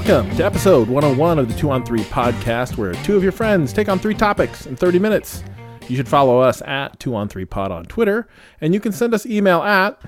[0.00, 3.70] Welcome to episode 101 of the 2 on 3 podcast, where two of your friends
[3.70, 5.44] take on three topics in 30 minutes.
[5.88, 8.26] You should follow us at 2 on 3 pod on Twitter,
[8.62, 10.00] and you can send us email at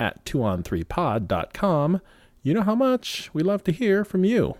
[0.00, 2.00] at 2on3pod.com.
[2.42, 4.56] You know how much we love to hear from you.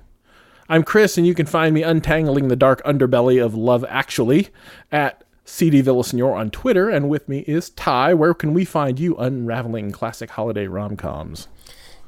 [0.69, 4.51] I'm Chris, and you can find me untangling the dark underbelly of Love Actually
[4.93, 8.15] at CD Villasenor on Twitter, and with me is Ty.
[8.15, 11.49] Where can we find you unraveling classic holiday rom coms?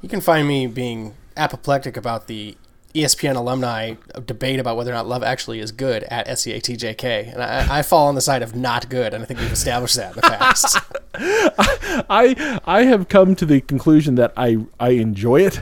[0.01, 2.57] You can find me being apoplectic about the
[2.93, 3.95] ESPN alumni
[4.25, 7.33] debate about whether or not Love Actually is good at SEATJK.
[7.33, 9.95] And I, I fall on the side of not good, and I think we've established
[9.95, 10.77] that in the past.
[12.09, 15.61] I I have come to the conclusion that I I enjoy it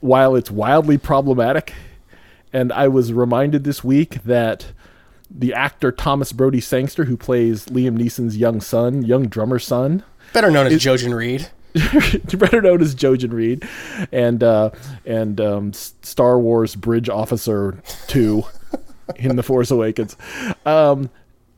[0.00, 1.74] while it's wildly problematic.
[2.52, 4.72] And I was reminded this week that
[5.30, 10.02] the actor Thomas Brodie Sangster, who plays Liam Neeson's young son, young drummer son,
[10.32, 11.48] Better known as Jojen Reed.
[12.38, 13.68] better known as Jojen Reed,
[14.12, 14.70] and uh,
[15.04, 18.44] and um, Star Wars Bridge Officer Two
[19.16, 20.16] in The Force Awakens.
[20.66, 21.10] Um,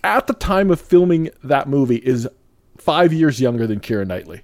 [0.02, 2.28] at the time of filming that movie, is
[2.78, 4.42] five years younger than Keira Knightley.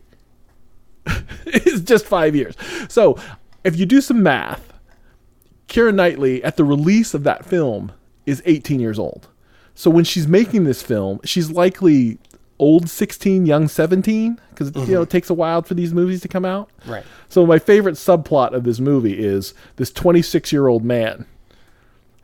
[1.46, 2.54] it's just five years.
[2.88, 3.18] So
[3.64, 4.72] if you do some math,
[5.68, 7.92] Keira Knightley at the release of that film
[8.26, 9.28] is 18 years old.
[9.74, 12.18] So when she's making this film, she's likely
[12.58, 15.02] old 16, young 17 because you know mm-hmm.
[15.02, 16.70] it takes a while for these movies to come out.
[16.86, 17.04] Right.
[17.28, 21.26] So my favorite subplot of this movie is this 26-year-old man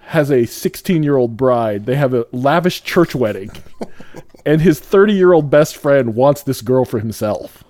[0.06, 1.86] has a 16-year-old bride.
[1.86, 3.50] They have a lavish church wedding.
[4.46, 7.64] and his 30-year-old best friend wants this girl for himself.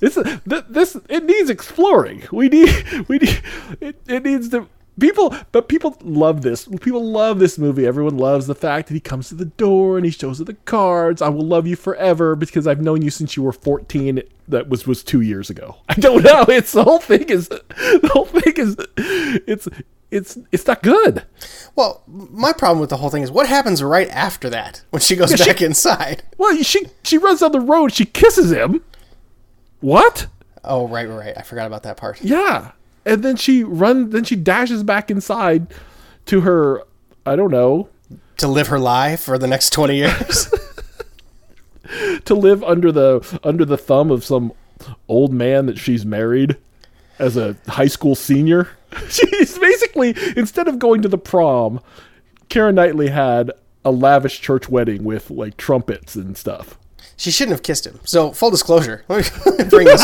[0.00, 0.14] This
[0.46, 2.22] this it needs exploring.
[2.30, 2.70] We need
[3.08, 3.42] we need
[3.80, 6.66] it, it needs to people but people love this.
[6.80, 7.86] People love this movie.
[7.86, 10.54] Everyone loves the fact that he comes to the door and he shows her the
[10.54, 11.22] cards.
[11.22, 14.22] I will love you forever because I've known you since you were 14.
[14.48, 15.76] That was was 2 years ago.
[15.88, 16.44] I don't know.
[16.48, 19.68] It's the whole thing is the whole thing is it's
[20.10, 21.24] it's it's not good.
[21.76, 25.16] Well, my problem with the whole thing is what happens right after that when she
[25.16, 26.22] goes she- back inside?
[26.38, 28.82] Well, she she runs down the road, she kisses him.
[29.80, 30.26] What?
[30.64, 31.34] Oh, right, right, right.
[31.36, 32.20] I forgot about that part.
[32.22, 32.72] Yeah.
[33.08, 35.66] And then she run then she dashes back inside
[36.26, 36.82] to her
[37.26, 37.88] I don't know,
[38.38, 40.54] To live her life for the next 20 years.
[42.24, 44.52] to live under the under the thumb of some
[45.08, 46.56] old man that she's married
[47.18, 48.68] as a high school senior.
[49.08, 51.80] She's basically instead of going to the prom,
[52.48, 53.50] Karen Knightley had
[53.84, 56.78] a lavish church wedding with like trumpets and stuff.
[57.16, 57.98] She shouldn't have kissed him.
[58.04, 60.02] So, full disclosure, let me bring this.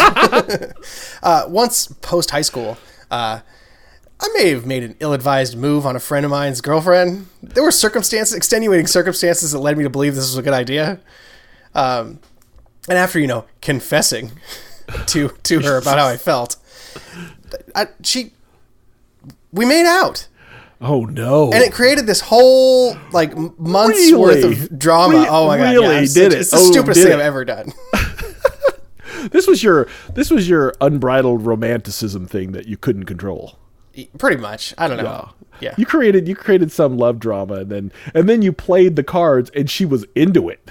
[1.22, 2.76] uh, once post high school,
[3.14, 3.41] uh,
[4.20, 7.26] I may have made an ill advised move on a friend of mine's girlfriend.
[7.42, 10.98] There were circumstances, extenuating circumstances, that led me to believe this was a good idea.
[11.74, 12.19] Um,
[12.88, 14.32] and after, you know, confessing
[15.06, 16.56] to, to her about how I felt,
[17.74, 18.32] I, she.
[19.53, 20.26] We made out.
[20.80, 21.53] Oh no.
[21.53, 25.19] And it created this whole like months worth of drama.
[25.19, 25.70] Re- oh my god!
[25.74, 26.41] really yeah, it's, did it.
[26.41, 27.14] It's the Oh, stupidest thing it.
[27.14, 27.72] I've ever done.
[29.30, 33.58] this was your this was your unbridled romanticism thing that you couldn't control.
[34.18, 34.74] Pretty much.
[34.76, 35.30] I don't know.
[35.60, 35.74] Yeah.
[35.78, 39.50] You created you created some love drama and then and then you played the cards
[39.54, 40.70] and she was into it.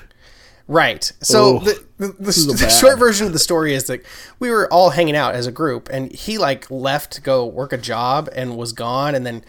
[0.67, 1.09] right.
[1.21, 4.01] So Oh, the the, the, the short version of the story is that
[4.39, 7.71] we were all hanging out as a group, and he like left to go work
[7.71, 9.45] a job and was gone, and then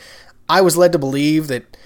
[0.48, 1.76] I was led to believe that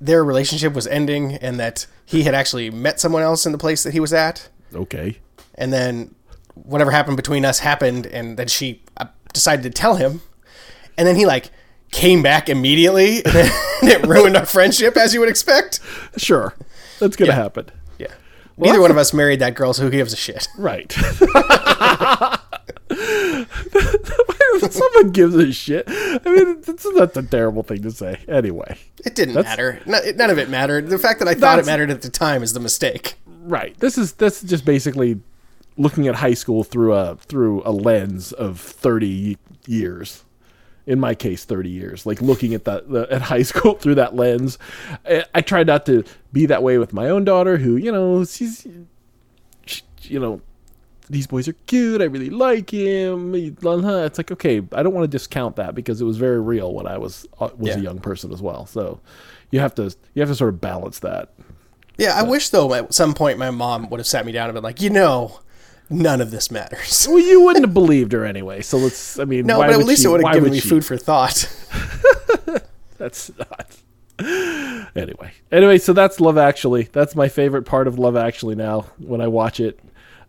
[0.00, 3.82] their relationship was ending and that he had actually met someone else in the place
[3.82, 4.48] that he was at.
[4.74, 5.18] Okay.
[5.56, 6.14] and then
[6.54, 10.20] whatever happened between us happened and then she uh, decided to tell him
[10.98, 11.50] and then he like
[11.90, 13.50] came back immediately and, then,
[13.82, 15.80] it ruined our friendship as you would expect
[16.16, 16.54] Sure.
[16.98, 17.66] That's going to happen.
[17.98, 18.08] yeah
[18.56, 20.92] neither one of us married that girl so who gives a shit Right.
[24.70, 25.84] Someone gives a shit.
[25.88, 28.18] I mean, it's, that's a terrible thing to say.
[28.28, 28.76] Anyway,
[29.06, 31.90] it didn't matter No- none of it mattered the fact that i thought it mattered
[31.90, 33.78] at the time is the mistake right.
[33.78, 35.20] This is this is just basically
[35.80, 40.24] looking at high school through a through a lens of thirty years.
[40.86, 42.06] In my case, thirty years.
[42.06, 44.58] Like looking at that the, at high school through that lens.
[45.06, 48.24] I, I try not to be that way with my own daughter, who you know
[48.24, 48.66] she's,
[49.66, 50.40] she, you know,
[51.08, 52.00] these boys are cute.
[52.00, 53.34] I really like him.
[53.34, 56.86] It's like okay, I don't want to discount that because it was very real when
[56.86, 58.66] I was uh, was a young person as well.
[58.66, 59.00] So
[59.50, 61.30] you have to you have to sort of balance that.
[61.98, 64.54] yeah i wish though at some point my mom would have sat me down and
[64.54, 65.40] been like you know
[65.90, 68.62] none of this matters Well, you wouldn't have believed her anyway.
[68.62, 69.18] So let's.
[69.18, 70.68] I mean, no but at least she- it would have given would me she?
[70.68, 71.48] food for thought
[72.98, 73.76] That's not.
[74.94, 76.82] Anyway, anyway, so that's Love Actually.
[76.92, 79.80] That's my favorite part of Love Actually now when I watch it.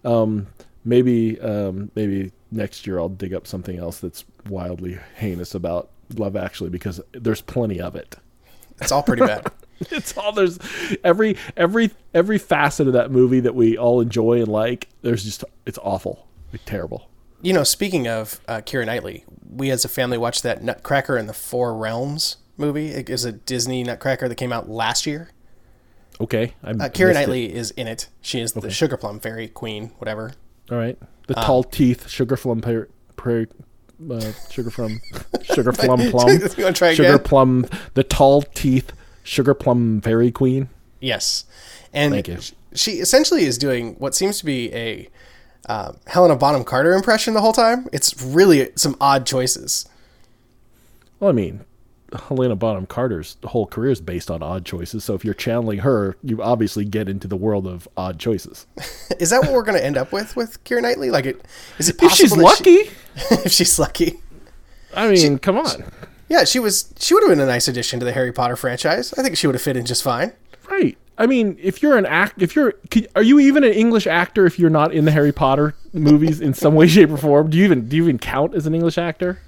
[0.05, 0.47] Um,
[0.85, 6.35] maybe, um, maybe next year I'll dig up something else that's wildly heinous about Love
[6.37, 8.15] Actually because there's plenty of it.
[8.79, 9.51] It's all pretty bad.
[9.91, 10.59] It's all there's
[11.03, 14.89] every every every facet of that movie that we all enjoy and like.
[15.01, 17.09] There's just it's awful, like, terrible.
[17.41, 21.25] You know, speaking of uh, Keira Knightley, we as a family watched that Nutcracker in
[21.27, 22.89] the Four Realms movie.
[22.89, 25.31] It is a Disney Nutcracker that came out last year.
[26.19, 28.07] Okay, I'm Uh, Keira Knightley is in it.
[28.21, 30.33] She is the Sugar Plum Fairy Queen, whatever.
[30.69, 32.87] All right, the Um, tall teeth, sugar plum, per,
[34.11, 34.99] uh, sugar plum,
[35.43, 37.19] sugar plum plum, sugar again?
[37.19, 40.69] plum, the tall teeth, sugar plum fairy queen.
[40.99, 41.45] Yes,
[41.93, 42.37] and Thank you.
[42.73, 45.09] she essentially is doing what seems to be a
[45.67, 47.87] uh, Helena Bonham Carter impression the whole time.
[47.93, 49.87] It's really some odd choices.
[51.19, 51.61] Well, I mean,
[52.27, 55.03] Helena Bonham Carter's whole career is based on odd choices.
[55.03, 58.65] So if you're channeling her, you obviously get into the world of odd choices.
[59.19, 61.09] Is that what we're going to end up with with Keira Knightley?
[61.11, 61.41] Like, it
[61.77, 62.91] is it If possible she's that lucky, she-
[63.45, 64.19] if she's lucky,
[64.95, 65.83] I mean, come on,
[66.31, 66.93] yeah, she was.
[66.97, 69.13] She would have been a nice addition to the Harry Potter franchise.
[69.17, 70.31] I think she would have fit in just fine.
[70.69, 70.97] right?
[71.17, 72.73] I mean, if you're an act, if you're,
[73.15, 76.53] are you even an English actor if you're not in the Harry Potter movies in
[76.53, 77.49] some way, shape, or form?
[77.49, 79.39] Do you even do you even count as an English actor?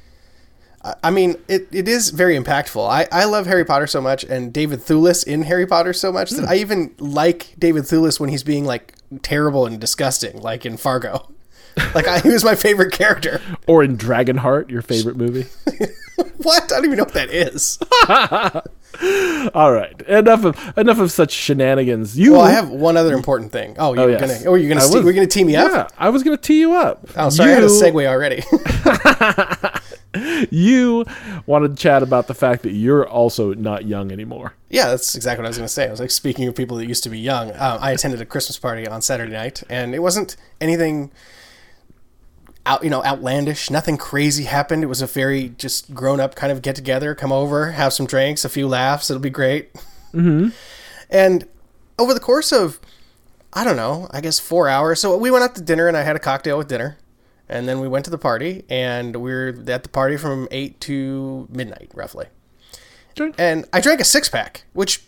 [0.83, 2.85] I- I mean, it, it is very impactful.
[2.85, 6.31] I, I love Harry Potter so much, and David Thewlis in Harry Potter so much
[6.31, 6.49] that hmm.
[6.49, 11.29] I even like David Thewlis when he's being like terrible and disgusting, like in Fargo.
[11.95, 13.41] Like I, he was my favorite character.
[13.67, 15.45] Or in Dragonheart, your favorite movie?
[16.37, 16.63] What?
[16.71, 17.79] I don't even know what that is.
[19.55, 22.17] All right, enough of enough of such shenanigans.
[22.19, 23.75] You, Well, I have one other important thing.
[23.79, 24.21] Oh, you're yes.
[24.21, 24.51] gonna.
[24.51, 24.81] Oh, you're gonna.
[24.81, 25.71] Ste- was- we're gonna team me up.
[25.71, 27.07] yeah, I was gonna tee you up.
[27.15, 28.43] Oh, sorry, I had a You- segue already.
[30.51, 31.05] You
[31.47, 34.53] wanted to chat about the fact that you're also not young anymore.
[34.69, 35.87] yeah, that's exactly what I was gonna say.
[35.87, 38.25] I was like, speaking of people that used to be young, um, I attended a
[38.25, 41.09] Christmas party on Saturday night, and it wasn't anything
[42.65, 43.69] out, you know, outlandish.
[43.69, 44.83] Nothing crazy happened.
[44.83, 48.05] It was a very just grown up kind of get together, come over, have some
[48.05, 49.09] drinks, a few laughs.
[49.09, 49.73] It'll be great.
[50.13, 50.49] Mm-hmm.
[51.09, 51.47] And
[51.99, 52.79] over the course of,
[53.51, 54.99] I don't know, I guess four hours.
[54.99, 56.97] So we went out to dinner, and I had a cocktail with dinner.
[57.49, 60.79] And then we went to the party, and we were at the party from 8
[60.81, 62.27] to midnight, roughly.
[63.17, 63.31] Sure.
[63.37, 65.03] And I drank a six pack, which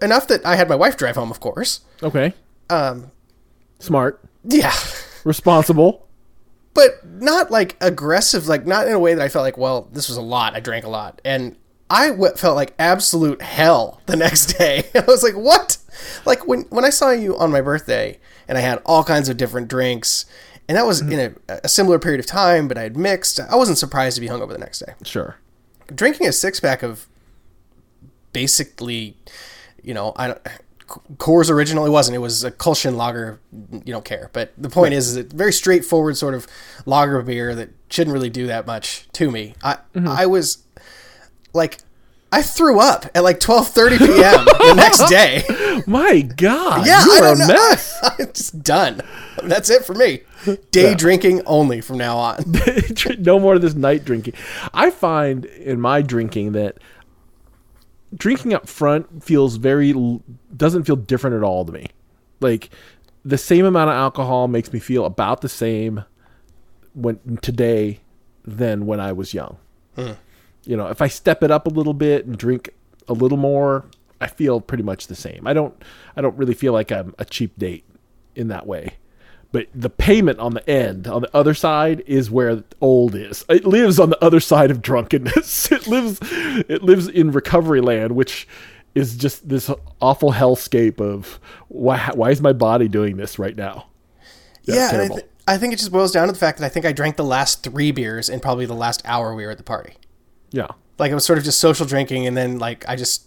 [0.00, 1.80] enough that I had my wife drive home, of course.
[2.02, 2.34] Okay.
[2.70, 3.10] Um,
[3.78, 4.74] Smart, yeah,
[5.24, 6.06] responsible.
[6.74, 10.08] but not like aggressive, like not in a way that I felt like, well, this
[10.08, 10.54] was a lot.
[10.54, 11.56] I drank a lot, and
[11.90, 14.84] I w- felt like absolute hell the next day.
[14.94, 15.78] I was like, what?
[16.24, 19.36] Like when when I saw you on my birthday, and I had all kinds of
[19.36, 20.24] different drinks,
[20.68, 21.12] and that was mm-hmm.
[21.12, 23.38] in a, a similar period of time, but I had mixed.
[23.38, 24.94] I wasn't surprised to be hungover the next day.
[25.04, 25.36] Sure.
[25.94, 27.06] drinking a six pack of
[28.32, 29.16] basically,
[29.82, 30.40] you know, I don't.
[31.16, 32.14] Coors originally wasn't.
[32.14, 33.40] It was a Kulshin lager.
[33.50, 34.30] You don't care.
[34.32, 36.46] But the point is, is it very straightforward sort of
[36.86, 39.54] lager beer that shouldn't really do that much to me.
[39.62, 40.08] I mm-hmm.
[40.08, 40.64] I was
[41.52, 41.78] like,
[42.30, 44.44] I threw up at like twelve thirty p.m.
[44.44, 45.44] the next day.
[45.86, 46.86] My God.
[46.86, 47.98] Yeah, you I are a mess.
[48.02, 49.02] I'm just done.
[49.42, 50.20] That's it for me.
[50.70, 52.44] Day drinking only from now on.
[53.18, 54.34] no more of this night drinking.
[54.74, 56.78] I find in my drinking that
[58.14, 59.94] drinking up front feels very
[60.56, 61.86] doesn't feel different at all to me.
[62.40, 62.70] Like
[63.24, 66.04] the same amount of alcohol makes me feel about the same
[66.94, 68.00] when today
[68.44, 69.56] than when I was young.
[69.96, 70.12] Hmm.
[70.64, 72.70] You know, if I step it up a little bit and drink
[73.08, 73.84] a little more,
[74.20, 75.46] I feel pretty much the same.
[75.46, 75.74] I don't
[76.16, 77.84] I don't really feel like I'm a cheap date
[78.34, 78.96] in that way.
[79.52, 83.44] But the payment on the end, on the other side, is where old is.
[83.50, 85.70] It lives on the other side of drunkenness.
[85.72, 88.48] It lives, it lives in recovery land, which
[88.94, 93.86] is just this awful hellscape of why, why is my body doing this right now?
[94.64, 96.68] Yeah, and I, th- I think it just boils down to the fact that I
[96.68, 99.58] think I drank the last three beers in probably the last hour we were at
[99.58, 99.94] the party.
[100.50, 100.68] Yeah,
[100.98, 103.26] Like it was sort of just social drinking, and then like I just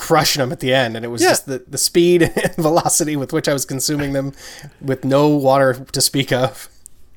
[0.00, 1.28] crushing them at the end, and it was Yeah.
[1.30, 4.32] just the the speed and velocity with which I was consuming them,
[4.80, 6.68] with no water to speak of.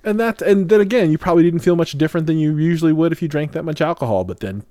[0.04, 3.12] and that, and then again, you probably didn't feel much different than you usually would
[3.12, 4.24] if you drank that much alcohol.
[4.25, 4.63] But then,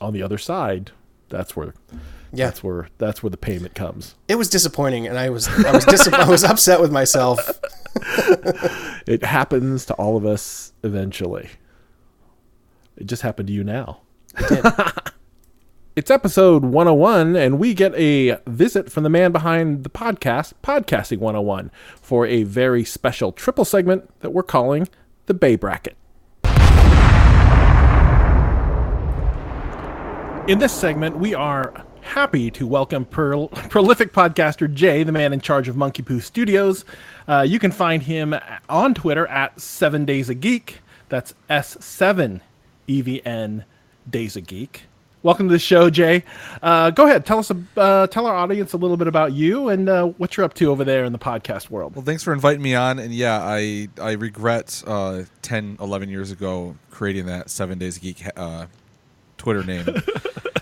[0.00, 0.90] on the other side,
[1.28, 1.74] that's where,
[2.32, 2.46] Yeah.
[2.46, 4.14] that's where, that's where the payment comes.
[4.28, 7.38] It was disappointing, and I was I was dis- I was upset with myself.
[9.04, 11.50] It happens to all of us eventually.
[12.96, 14.00] It just happened to you now.
[15.94, 21.18] it's episode 101, and we get a visit from the man behind the podcast, Podcasting
[21.18, 21.70] 101,
[22.00, 24.88] for a very special triple segment that we're calling
[25.26, 25.96] the Bay Bracket.
[30.48, 35.40] In this segment, we are happy to welcome pro- prolific podcaster Jay, the man in
[35.42, 36.86] charge of Monkey Poo Studios.
[37.28, 38.34] Uh, you can find him
[38.68, 40.80] on Twitter at Seven Days a Geek.
[41.10, 42.40] That's S seven
[42.86, 43.66] E V N
[44.08, 44.84] Days a Geek.
[45.24, 46.24] Welcome to the show, Jay.
[46.60, 49.88] Uh, go ahead, tell us, uh, tell our audience a little bit about you and
[49.88, 51.94] uh, what you're up to over there in the podcast world.
[51.94, 52.98] Well, thanks for inviting me on.
[52.98, 58.24] And yeah, I I regret uh, 10, 11 years ago creating that Seven Days Geek
[58.36, 58.66] uh,
[59.42, 59.84] Twitter name.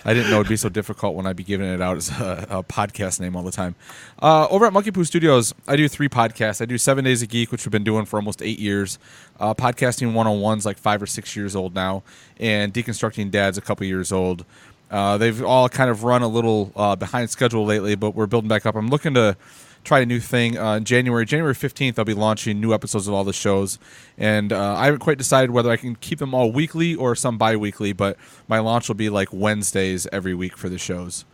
[0.03, 2.47] I didn't know it'd be so difficult when I'd be giving it out as a,
[2.49, 3.75] a podcast name all the time.
[4.19, 6.59] Uh, over at Monkey Poo Studios, I do three podcasts.
[6.59, 8.97] I do Seven Days a Geek, which we've been doing for almost eight years.
[9.39, 12.01] Uh, podcasting 101's like five or six years old now,
[12.39, 14.43] and Deconstructing Dad's a couple years old.
[14.89, 18.49] Uh, they've all kind of run a little uh, behind schedule lately, but we're building
[18.49, 18.75] back up.
[18.75, 19.37] I'm looking to
[19.83, 21.25] try a new thing uh, in January.
[21.25, 23.79] January 15th, I'll be launching new episodes of all the shows.
[24.17, 27.37] And uh, I haven't quite decided whether I can keep them all weekly or some
[27.37, 31.25] bi weekly, but my launch will be like Wednesdays every week for the shows.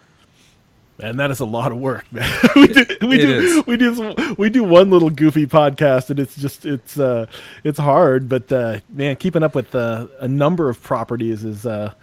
[0.99, 2.27] And that is a lot of work, man.
[2.55, 3.67] we do, we It do, is.
[3.67, 7.27] we do, we do one little goofy podcast, and it's just, it's, uh,
[7.63, 8.27] it's hard.
[8.27, 11.93] But uh, man, keeping up with uh, a number of properties is, uh,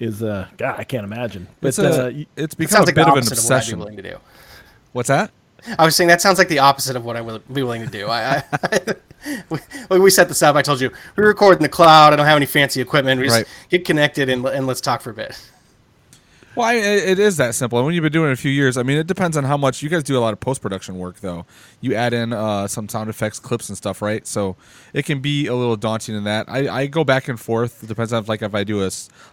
[0.00, 1.48] is, uh, God, I can't imagine.
[1.62, 3.48] But It's, a, uh, it's become a like bit of an opposite of what I'd
[3.50, 3.78] be obsession.
[3.78, 4.16] willing to do.
[4.92, 5.30] What's that?
[5.78, 7.90] I was saying that sounds like the opposite of what I will be willing to
[7.90, 8.08] do.
[8.08, 8.80] I, I
[9.90, 12.12] we, we set this up, I told you we record in the cloud.
[12.12, 13.20] I don't have any fancy equipment.
[13.20, 13.46] We just Right.
[13.68, 15.40] get connected and, and let's talk for a bit.
[16.54, 17.78] Well, I, it is that simple.
[17.78, 19.56] And when you've been doing it a few years, I mean, it depends on how
[19.56, 20.18] much you guys do.
[20.18, 21.46] A lot of post production work, though.
[21.80, 24.26] You add in uh, some sound effects, clips, and stuff, right?
[24.26, 24.56] So
[24.92, 26.50] it can be a little daunting in that.
[26.50, 27.82] I, I go back and forth.
[27.82, 28.90] It depends on if, like if I do a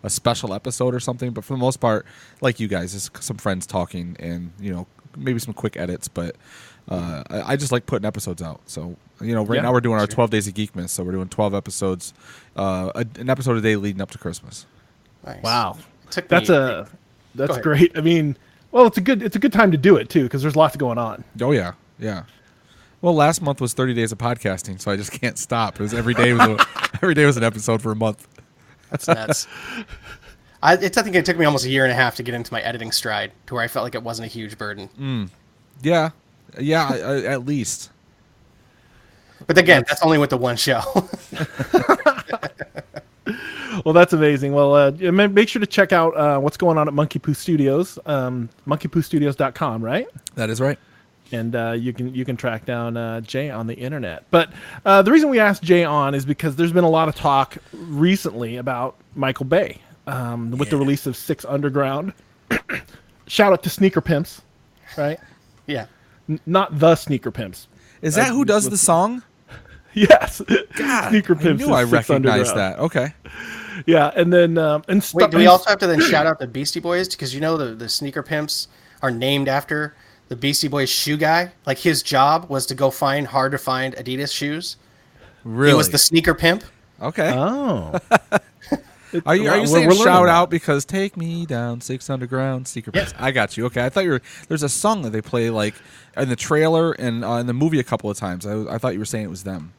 [0.10, 1.32] special episode or something.
[1.32, 2.06] But for the most part,
[2.40, 4.88] like you guys, it's some friends talking and you know
[5.20, 6.08] maybe some quick edits.
[6.08, 6.36] But
[6.88, 8.62] uh, I, I just like putting episodes out.
[8.66, 10.16] So you know, right Yeah, now we're doing our sure.
[10.16, 10.90] 12 days of Geekmas.
[10.90, 12.14] So we're doing 12 episodes,
[12.56, 14.66] uh, a, an episode a day leading up to Christmas.
[15.26, 15.44] Nice.
[15.44, 15.78] wow,
[16.10, 16.88] took that's me- a,
[17.36, 17.92] that's great.
[17.98, 18.38] I mean,
[18.72, 20.78] well, it's a good, it's a good time to do it too, because there's lots
[20.78, 21.24] going on.
[21.42, 22.24] Oh yeah, yeah.
[23.02, 25.76] Well, last month was 30 days of podcasting, so I just can't stop.
[25.76, 26.66] It was every day was a,
[27.02, 28.26] every day was an episode for a month.
[28.90, 29.48] That's nuts.
[30.62, 32.36] I, it's, I think it took me almost a year and a half to get
[32.36, 35.30] into my editing stride to where I felt like it wasn't a huge burden.
[35.82, 36.10] Yeah,
[36.60, 37.92] yeah, I, I, at least.
[39.48, 40.82] But again, that's only with the one show.
[43.86, 44.54] Well, that's amazing.
[44.54, 47.98] Well, uh, make sure to check out uh, what's going on at Monkey Poo Studios,
[48.06, 50.08] um, monkeypoostudios.com, right?
[50.36, 50.78] That is right.
[51.32, 54.26] and uh, you can you can track down uh, Jay on the internet.
[54.32, 54.52] But
[54.86, 57.58] uh, the reason we asked Jay on is because there's been a lot of talk
[57.72, 62.14] recently about Michael Bay um, with the release of Six Underground.
[63.28, 64.42] Shout out to Sneaker Pimps,
[64.98, 65.20] right?
[65.68, 65.86] yeah.
[66.28, 67.68] N- not the Sneaker Pimps.
[68.02, 69.24] Is that who does the song?
[69.96, 70.40] Yes,
[70.76, 71.60] God, Sneaker I Pimps.
[71.66, 72.76] knew is I Six recognized Underground.
[72.76, 72.80] that.
[72.80, 73.14] Okay.
[73.88, 76.46] Yeah, and then um, and Wait, do we also have to then shout out the
[76.46, 78.68] Beastie Boys because you know the the sneaker pimps
[79.02, 79.96] are named after
[80.28, 81.52] the Beastie Boys shoe guy.
[81.66, 84.78] Like his job was to go find hard to find Adidas shoes.
[85.44, 85.72] Really?
[85.72, 86.64] He was the sneaker pimp.
[87.02, 87.34] okay.
[87.36, 87.98] Oh,
[89.26, 92.68] are you are We're- you saying we're shout out because take me down six underground
[92.68, 92.96] secret?
[92.96, 93.04] Yeah.
[93.06, 93.14] Place?
[93.20, 93.66] I got you.
[93.68, 93.86] Okay.
[93.86, 94.22] I thought you were.
[94.48, 95.76] There's a song that they play like
[96.18, 98.46] in the trailer and uh, in the movie a couple of times.
[98.46, 99.74] I, I thought you were saying it was them.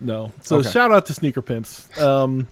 [0.00, 0.32] No.
[0.42, 0.70] So Okay.
[0.70, 1.88] shout out to Sneaker Pimps.
[2.00, 2.48] Um,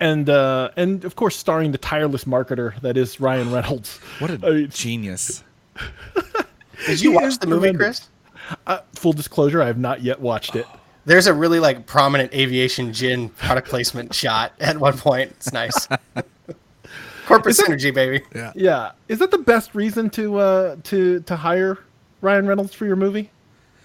[0.00, 3.98] and uh, and of course starring the tireless marketer that is Ryan Reynolds.
[4.18, 5.44] What a I mean, genius.
[6.86, 8.08] Did you watch the movie, tremendous.
[8.48, 8.58] Chris?
[8.66, 10.66] uh, full disclosure, I have not yet watched it.
[11.04, 15.30] There's a really like prominent aviation gin product placement shot at one point.
[15.32, 15.88] It's nice.
[17.26, 18.24] Corporate synergy, baby.
[18.34, 18.52] Yeah.
[18.54, 21.78] Yeah, is that the best reason to uh, to to hire
[22.20, 23.30] Ryan Reynolds for your movie?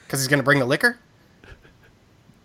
[0.05, 0.97] Because he's gonna bring the liquor.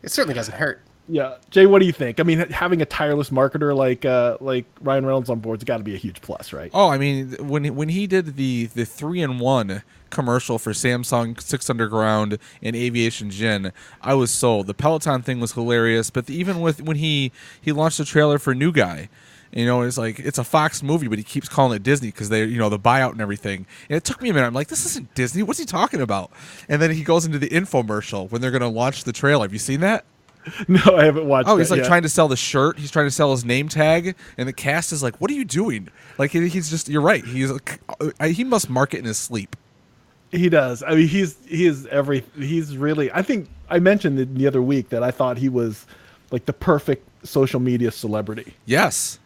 [0.02, 0.80] It certainly doesn't hurt.
[1.12, 2.20] Yeah, Jay, what do you think?
[2.20, 5.84] I mean, having a tireless marketer like uh, like Ryan Reynolds on board's got to
[5.84, 6.70] be a huge plus, right?
[6.72, 10.72] Oh, I mean, when he- when he did the the three in one commercial for
[10.72, 14.66] Samsung Six Underground and Aviation Gin, I was sold.
[14.66, 18.54] The Peloton thing was hilarious, but even with when he he launched the trailer for
[18.54, 19.10] New Guy,
[19.52, 22.30] you know, it's like it's a Fox movie, but he keeps calling it Disney because
[22.30, 23.66] they, you know, the buyout and everything.
[23.90, 24.46] And it took me a minute.
[24.46, 25.42] I'm like, this isn't Disney.
[25.42, 26.30] What's he talking about?
[26.70, 29.44] And then he goes into the infomercial when they're going to launch the trailer.
[29.44, 30.06] Have you seen that?
[30.68, 31.48] No, I haven't watched.
[31.48, 31.86] Oh, he's like yet.
[31.86, 32.78] trying to sell the shirt.
[32.78, 35.44] He's trying to sell his name tag, and the cast is like, "What are you
[35.44, 36.88] doing?" Like he's just.
[36.88, 37.24] You're right.
[37.24, 37.50] He's.
[37.50, 39.56] like, uh, He must market in his sleep.
[40.30, 40.82] He does.
[40.82, 42.24] I mean, he's he is every.
[42.36, 43.12] He's really.
[43.12, 45.86] I think I mentioned the other week that I thought he was
[46.30, 48.54] like the perfect social media celebrity.
[48.66, 49.18] Yes.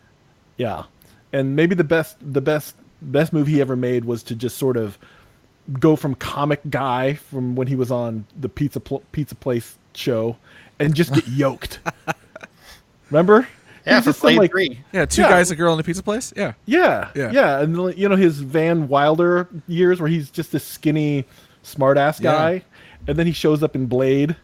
[0.58, 0.84] Yeah,
[1.32, 4.76] and maybe the best the best best move he ever made was to just sort
[4.76, 4.98] of
[5.80, 10.36] go from comic guy from when he was on the pizza pl- pizza place show
[10.78, 11.78] and just get yoked.
[13.10, 13.46] Remember?
[13.86, 14.80] Yeah, He's for just some, like- Three.
[14.92, 15.30] Yeah, two Yeah.
[15.30, 16.32] guys, a girl, in a pizza place.
[16.36, 16.54] Yeah.
[16.64, 17.30] Yeah, Yeah.
[17.30, 21.24] yeah, and you know his Van Wilder years where he's just this skinny,
[21.62, 22.32] smartass Yeah.
[22.32, 22.62] guy,
[23.06, 24.34] and then he shows up in Blade,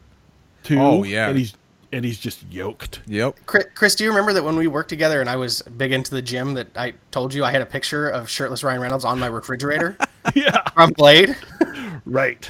[0.62, 0.78] too.
[0.80, 1.28] Oh, yeah.
[1.28, 1.54] and he's
[1.94, 3.00] and he's just yoked.
[3.06, 3.36] Yep.
[3.44, 6.10] Chris, Chris, do you remember that when we worked together and I was big into
[6.14, 9.18] the gym that I told you I had a picture of shirtless Ryan Reynolds on
[9.18, 9.98] my refrigerator
[10.34, 11.36] yeah, from Blade?
[12.06, 12.48] right,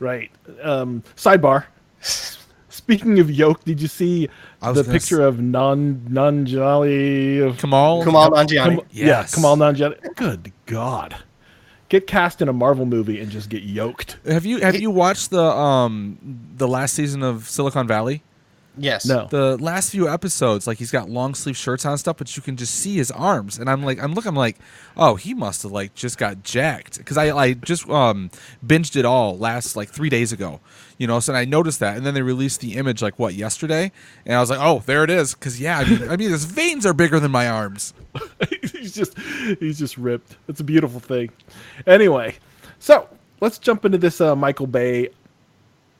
[0.00, 0.28] right.
[0.60, 1.66] Um, sidebar.
[2.90, 4.28] Speaking of yoke, did you see
[4.60, 7.56] I was the gonna picture of non Nanjali?
[7.56, 8.02] Kamal.
[8.02, 8.64] Kumail Nanjiani.
[8.78, 9.32] Kam- Yeah, Yes.
[9.36, 9.94] Kamal Nanjiani.
[10.16, 11.14] Good God,
[11.88, 14.16] get cast in a Marvel movie and just get yoked.
[14.26, 16.18] Have you have you watched the um
[16.56, 18.22] the last season of Silicon Valley?
[18.76, 19.04] Yes.
[19.04, 22.36] No, The last few episodes, like he's got long sleeve shirts on and stuff, but
[22.36, 23.58] you can just see his arms.
[23.58, 24.58] And I'm like, I'm looking, I'm like,
[24.96, 28.30] oh, he must have like just got jacked because I I just um
[28.64, 30.60] binged it all last like three days ago,
[30.98, 31.20] you know.
[31.20, 33.90] So I noticed that, and then they released the image like what yesterday,
[34.24, 35.34] and I was like, oh, there it is.
[35.34, 37.92] Because yeah, I mean, I mean, his veins are bigger than my arms.
[38.72, 39.18] he's just
[39.58, 40.36] he's just ripped.
[40.48, 41.30] It's a beautiful thing.
[41.86, 42.36] Anyway,
[42.78, 43.08] so
[43.40, 45.10] let's jump into this uh, Michael Bay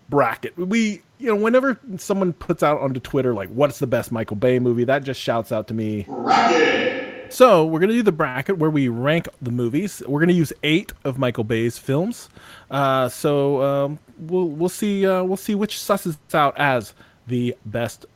[0.09, 0.57] bracket.
[0.57, 4.59] We you know whenever someone puts out onto Twitter like what's the best Michael Bay
[4.59, 6.05] movie, that just shouts out to me.
[6.09, 7.33] Bracket.
[7.33, 10.03] So we're gonna do the bracket where we rank the movies.
[10.07, 12.29] We're gonna use eight of Michael Bay's films.
[12.71, 16.95] Uh, so um, we'll we'll see uh, we'll see which susses out as
[17.27, 18.07] the best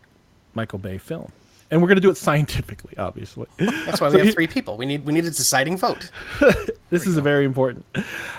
[0.55, 1.31] Michael Bay film,
[1.71, 3.47] and we're gonna do it scientifically, obviously.
[3.59, 4.77] That's why we have three people.
[4.77, 6.11] We need we need a deciding vote.
[6.91, 7.85] This is very important.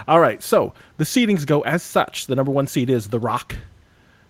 [0.08, 2.28] All right, so the seedings go as such.
[2.28, 3.58] The number one seed is The Rock.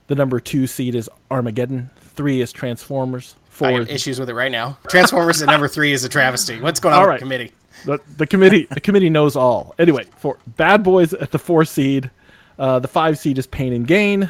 [0.08, 1.90] The number two seed is Armageddon.
[2.00, 3.36] Three is Transformers.
[3.38, 4.78] I Four have is issues with it right now.
[4.90, 6.60] Transformers at number three is a travesty.
[6.60, 7.52] What's going on All with the committee?
[7.86, 8.68] the, the committee.
[8.70, 9.74] The committee knows all.
[9.80, 12.12] Anyway, for Bad Boys at the four seed.
[12.60, 14.30] Uh, the five seed is Pain and Gain.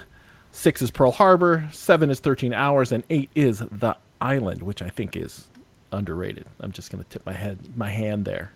[0.52, 1.68] Six is Pearl Harbor.
[1.72, 5.48] Seven is Thirteen Hours, and eight is The Island, which I think is
[5.92, 6.46] underrated.
[6.62, 8.52] I'm just going to tip my head, my hand there.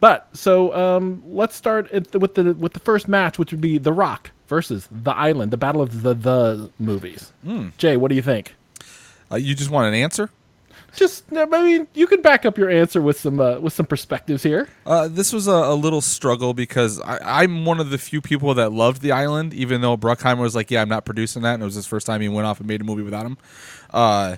[0.00, 3.78] But so um, let's start the, with the with the first match, which would be
[3.78, 7.32] The Rock versus The Island, the battle of the the movies.
[7.78, 8.54] Jay, what do you think?
[9.30, 10.30] Uh, you just want an answer?
[10.94, 14.42] Just, I mean, you can back up your answer with some uh, with some perspectives
[14.42, 14.66] here.
[14.86, 18.54] Uh, this was a, a little struggle because I, I'm one of the few people
[18.54, 21.62] that loved The Island, even though Bruckheimer was like, "Yeah, I'm not producing that," and
[21.62, 23.36] it was his first time he went off and made a movie without him.
[23.92, 24.36] Uh,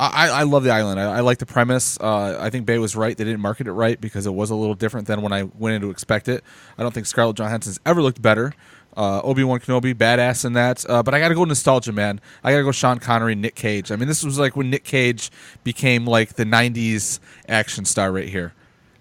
[0.00, 0.98] I, I love The Island.
[0.98, 1.98] I, I like the premise.
[2.00, 4.54] Uh, I think Bay was right; they didn't market it right because it was a
[4.56, 6.42] little different than when I went in to expect it.
[6.76, 8.52] I don't think Scarlett Johansson's ever looked better.
[8.96, 10.84] Uh, Obi Wan Kenobi, badass in that.
[10.88, 12.20] Uh, but I got to go nostalgia, man.
[12.42, 13.92] I got to go Sean Connery, Nick Cage.
[13.92, 15.30] I mean, this was like when Nick Cage
[15.62, 18.52] became like the '90s action star right here.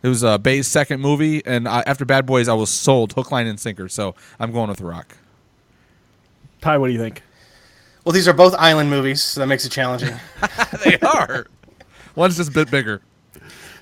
[0.01, 3.31] It was uh, Bay's second movie, and I, after Bad Boys, I was sold hook,
[3.31, 3.89] line, and sinker.
[3.89, 5.17] So I'm going with The Rock.
[6.61, 7.23] Ty, what do you think?
[8.05, 10.15] Well, these are both island movies, so that makes it challenging.
[10.85, 11.47] they are.
[12.15, 13.01] One's just a bit bigger.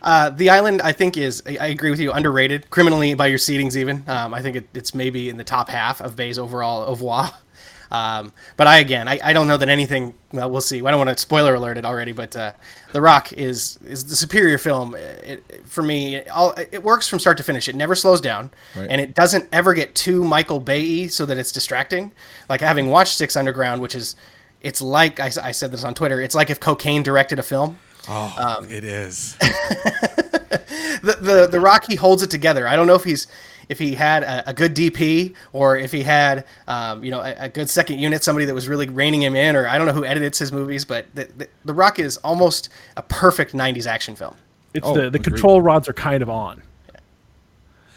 [0.01, 3.39] Uh, the island, I think, is I I agree with you, underrated criminally by your
[3.39, 3.75] seedings.
[3.75, 6.91] Even um, I think it, it's maybe in the top half of Bay's overall au
[6.91, 7.31] revoir.
[7.89, 10.13] Um, but I again, I, I don't know that anything.
[10.33, 10.85] Well, we'll see.
[10.85, 12.51] I don't want to spoiler alert it already, but uh,
[12.91, 14.93] The Rock is is the superior film.
[14.93, 17.69] It, it- for me, it, all, it works from start to finish.
[17.69, 18.87] It never slows down, Right.
[18.89, 22.11] and it doesn't ever get too Michael Bay so that it's distracting.
[22.49, 24.17] Like having watched Six Underground, which is,
[24.59, 26.19] it's like I said this on Twitter.
[26.19, 29.35] It's like if cocaine directed a film Oh, it is.
[29.39, 32.67] the, the the Rock he holds it together.
[32.67, 33.27] I don't know if he's
[33.69, 37.35] if he had a, a good DP or if he had um, you know a,
[37.37, 39.93] a good second unit, somebody that was really reining him in, or I don't know
[39.93, 44.15] who edits his movies, but the, the, the Rock is almost a perfect '90s action
[44.15, 44.35] film.
[44.73, 46.61] It's Oh, the the control rods are kind of on.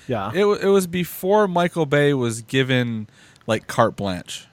[0.09, 3.09] Yeah, it, wa- it was before Michael Bay was given
[3.47, 4.47] like carte blanche.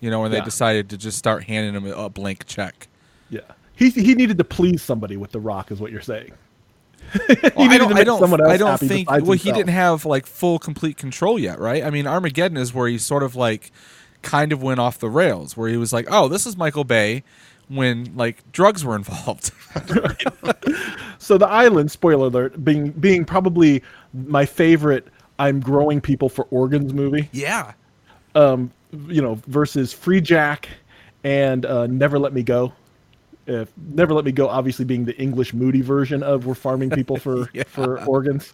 [0.00, 0.44] You know, when they Yeah.
[0.44, 2.86] decided to just start handing him a, a blank check.
[3.28, 3.40] yeah.
[3.78, 6.32] He he needed to please somebody with the Rock, is what you're saying.
[7.30, 7.88] Well, I needed don't.
[7.94, 8.18] to I don't.
[8.20, 9.08] someone else I don't happy think.
[9.10, 11.82] Well, he didn't have like full, complete control yet, right?
[11.82, 13.72] I mean, Armageddon is where he sort of like,
[14.20, 17.22] kind of went off the rails, where he was like, "Oh, this is Michael Bay,"
[17.68, 19.52] when like drugs were involved.
[21.20, 23.82] So the island, spoiler alert, being being probably
[24.14, 25.06] my favorite.
[25.38, 27.28] I'm growing people for organs movie.
[27.32, 27.72] yeah.
[28.34, 28.70] Um,
[29.06, 30.68] you know, versus Free Jack
[31.24, 32.72] and uh, Never Let Me Go.
[33.48, 37.16] Uh, Never Let Me Go, obviously being the English Moody version of we're farming people
[37.26, 37.62] for Yeah.
[37.66, 38.52] for organs.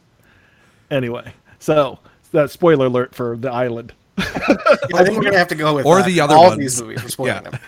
[0.91, 1.99] Anyway, so
[2.33, 3.93] that spoiler alert for the island.
[4.17, 4.23] I
[5.03, 6.59] think we're gonna have to go with Or uh, the other all ones.
[6.59, 7.03] these movies.
[7.03, 7.51] We're spoiling Yeah.
[7.51, 7.61] them.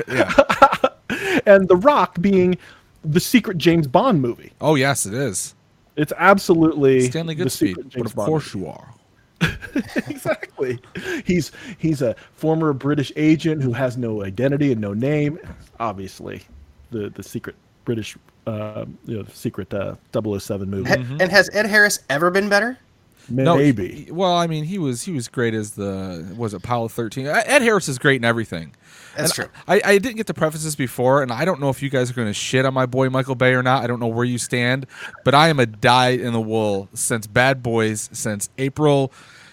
[1.10, 1.38] Yeah.
[1.46, 2.56] and The Rock being
[3.04, 4.52] the secret James Bond movie.
[4.60, 5.54] Oh yes, it is.
[5.96, 7.94] It's absolutely Stanley the Goodspeed.
[7.96, 8.66] But of Bond course movie.
[8.66, 8.94] you are.
[10.08, 10.78] exactly.
[11.24, 15.38] He's he's a former British agent who has no identity and no name.
[15.80, 16.42] Obviously,
[16.98, 20.88] the the secret British uh, you know, secret uh, 007 movie.
[20.88, 22.78] Ha- And has Ed Harris ever been better?
[23.28, 24.04] No, Maybe.
[24.04, 27.26] he- well, I mean, he was he was great as the was it Apollo thirteen.
[27.26, 28.72] Ed Harris is great in everything.
[29.16, 29.54] That's And true.
[29.66, 32.08] I, I didn't get to preface this before, and I don't know if you guys
[32.08, 33.82] are going to shit on my boy Michael Bay or not.
[33.82, 34.86] I don't know where you stand,
[35.24, 39.12] but I am a die in the wool since Bad Boys since April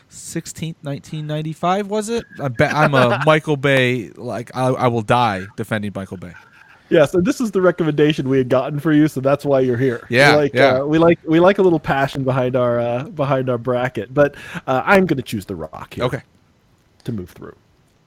[0.10, 1.88] sixteenth, nineteen ninety five.
[1.88, 2.26] Was it?
[2.40, 4.10] I bet I'm a Michael Bay.
[4.10, 6.34] Like I, I will die defending Michael Bay.
[6.94, 9.78] Yeah, so this is the recommendation we had gotten for you, so that's why you're
[9.78, 10.06] here.
[10.10, 10.80] Yeah, we like, yeah.
[10.82, 14.36] Uh, we like we like a little passion behind our uh, behind our bracket, but
[14.68, 16.22] uh, I'm going to choose The Rock here Okay.
[17.06, 17.56] to move through.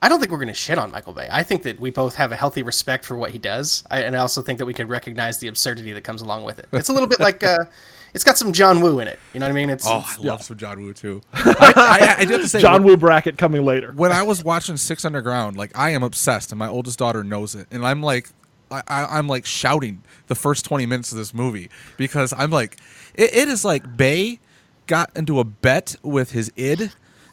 [0.03, 1.27] I don't think we're going to shit on Michael Bay.
[1.33, 4.15] I think that we both have a healthy respect for what he does, I, and
[4.15, 6.69] I also think that we can recognize the absurdity that comes along with it.
[6.73, 7.65] It's a little bit like uh,
[8.15, 9.19] it's got some John Woo in it.
[9.35, 9.71] You know what I mean?
[9.71, 11.23] It's, Oh, it's- I love some John Woo too.
[11.33, 11.73] I,
[12.19, 13.93] I, I do have to say, John Woo bracket coming later.
[13.97, 17.55] when I was watching Six Underground, like I am obsessed, and my oldest daughter knows
[17.57, 18.29] it, and I'm like,
[18.71, 22.79] I, I, I'm like shouting the first 20 minutes of this movie because I'm like,
[23.15, 24.41] it, it is like Bay
[24.87, 26.91] got into a bet with his id,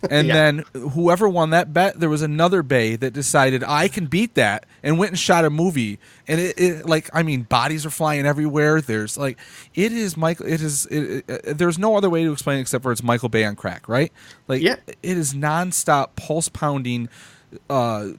[0.09, 0.33] and Yeah.
[0.33, 4.65] then whoever won that bet, there was another Bay that decided I can beat that
[4.83, 8.25] and went and shot a movie, and it, it like I mean, bodies are flying
[8.25, 8.81] everywhere.
[8.81, 9.37] There's like,
[9.75, 10.45] it is Michael.
[10.47, 10.85] It is.
[10.87, 13.55] It, it, there's no other way to explain it except for it's Michael Bay on
[13.55, 14.11] crack, right?
[14.47, 14.75] Like, Yeah.
[14.87, 17.07] it is nonstop pulse pounding.
[17.69, 18.09] Uh,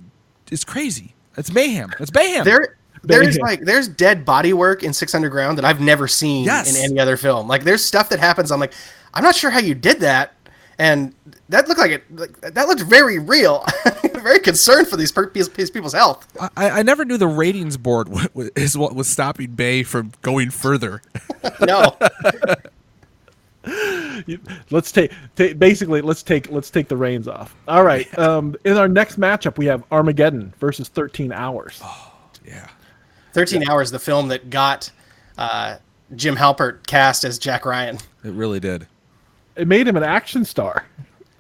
[0.50, 1.14] it's crazy.
[1.36, 1.90] It's mayhem.
[1.98, 2.44] It's mayhem.
[2.44, 2.76] there.
[3.06, 6.74] There's like there's dead body work in Six Underground that I've never seen Yes.
[6.76, 7.46] in any other film.
[7.48, 8.50] Like there's stuff that happens.
[8.50, 8.72] I'm like,
[9.12, 10.34] I'm not sure how you did that,
[10.78, 11.14] and
[11.48, 12.04] that looked like it.
[12.16, 13.64] Like, that looked very real.
[14.14, 16.26] very concerned for these, per- these people's health.
[16.56, 18.08] I, I never knew the ratings board
[18.56, 21.02] is what was stopping Bay from going further.
[21.60, 21.94] No,
[24.70, 27.54] Let's take, ta basically let's take let's take the reins off.
[27.68, 28.06] All right.
[28.18, 31.82] Um, in our next matchup, we have Armageddon versus 13 Hours.
[32.46, 32.68] Yeah.
[33.34, 34.90] 13 Hours, the film that got
[35.36, 35.76] uh,
[36.16, 37.98] Jim Halpert cast as Jack Ryan.
[38.24, 38.86] It really did.
[39.56, 40.86] It made him an action star.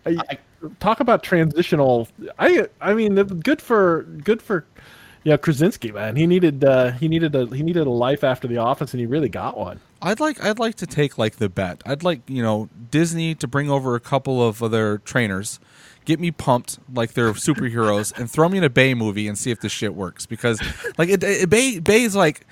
[0.04, 0.38] I, I-
[0.80, 2.08] talk about transitional.
[2.38, 4.64] I I mean, good for good for
[5.22, 6.16] yeah Krasinski man.
[6.16, 9.06] He needed uh, he needed a he needed a life after The Office, and he
[9.06, 9.80] really got one.
[10.02, 11.82] I'd like I'd like to take like the bet.
[11.86, 15.60] I'd like you know Disney to bring over a couple of other trainers,
[16.04, 19.50] get me pumped like they're superheroes, and throw me in a Bay movie and see
[19.50, 20.26] if this shit works.
[20.26, 20.60] Because
[20.98, 22.46] like it, it, Bay Bay is like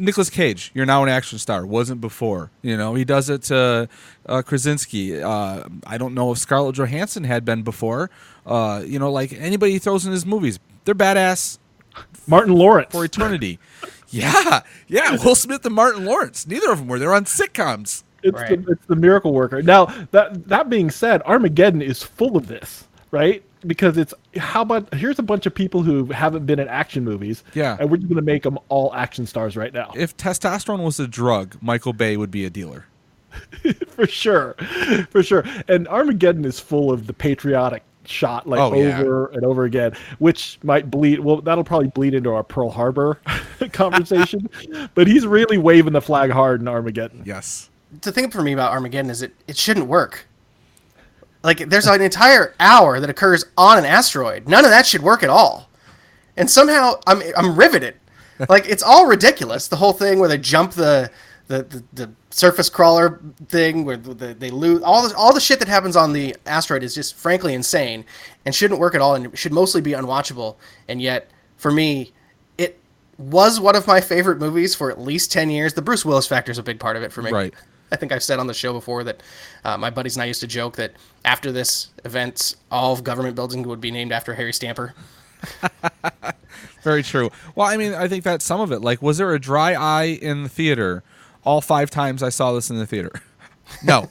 [0.00, 0.70] Nicolas Cage.
[0.74, 1.66] You're now an action star.
[1.66, 2.50] Wasn't before.
[2.62, 3.88] You know he does it to
[4.26, 5.22] uh, Krasinski.
[5.22, 8.10] Uh, I don't know if Scarlett Johansson had been before.
[8.44, 11.58] Uh, you know like anybody he throws in his movies, they're badass
[12.26, 12.92] Martin Lawrence.
[12.92, 13.58] for eternity.
[14.10, 15.16] yeah, yeah.
[15.24, 16.46] Will Smith and Martin Lawrence.
[16.46, 16.98] Neither of them were.
[16.98, 18.02] They're on sitcoms.
[18.22, 18.64] It's, Right.
[18.64, 19.62] the, it's the miracle worker.
[19.62, 23.42] Now that that being said, Armageddon is full of this, right?
[23.66, 27.42] Because it's how about here's a bunch of people who haven't been in action movies,
[27.54, 27.76] Yeah.
[27.80, 31.06] and we're just gonna make them all action stars right now, If testosterone was a
[31.08, 32.86] drug, Michael Bay would be a dealer.
[33.88, 34.54] for sure,
[35.10, 35.44] for sure.
[35.68, 39.00] And Armageddon is full of the patriotic shot like Oh, yeah.
[39.00, 41.20] over and over again, which might bleed.
[41.20, 43.18] Well, that'll probably bleed into our Pearl Harbor
[43.72, 44.48] conversation.
[44.94, 47.22] but he's really waving the flag hard in Armageddon.
[47.26, 47.68] Yes.
[48.00, 50.26] The thing for me about Armageddon is it, it shouldn't work.
[51.42, 54.48] Like, there's an entire hour that occurs on an asteroid.
[54.48, 55.70] None of that should work at all.
[56.36, 57.94] And somehow I'm, I'm riveted.
[58.48, 59.68] Like, it's all ridiculous.
[59.68, 61.10] The whole thing where they jump the,
[61.46, 65.58] the, the, the surface crawler thing, where the, they lose all the, all the shit
[65.60, 68.04] that happens on the asteroid is just frankly insane
[68.44, 70.56] and shouldn't work at all and should mostly be unwatchable.
[70.88, 72.12] And yet, for me,
[72.58, 72.78] it
[73.18, 75.74] was one of my favorite movies for at least 10 years.
[75.74, 77.30] The Bruce Willis factor is a big part of it for me.
[77.30, 77.54] Right.
[77.92, 79.22] I think I've said on the show before that
[79.64, 80.92] uh, my buddies and I used to joke that
[81.24, 84.94] after this event, all of government buildings would be named after Harry Stamper.
[86.82, 87.30] Very true.
[87.54, 88.80] Well, I mean, I think that's some of it.
[88.80, 91.02] Like, was there a dry eye in the theater
[91.44, 93.12] all five times I saw this in the theater?
[93.82, 94.08] No.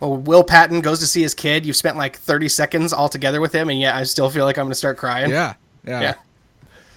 [0.00, 1.66] Well, Will Patton goes to see his kid.
[1.66, 4.56] You've spent like 30 seconds all together with him, and yet I still feel like
[4.56, 5.30] I'm going to start crying.
[5.30, 5.54] yeah.
[5.86, 6.00] Yeah.
[6.00, 6.14] Yeah.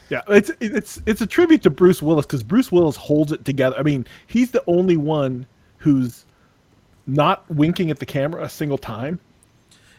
[0.09, 3.75] Yeah, it's it's it's a tribute to Bruce Willis because Bruce Willis holds it together.
[3.77, 5.45] I mean, he's the only one
[5.85, 6.25] who's
[7.05, 9.19] not winking at the camera a single time,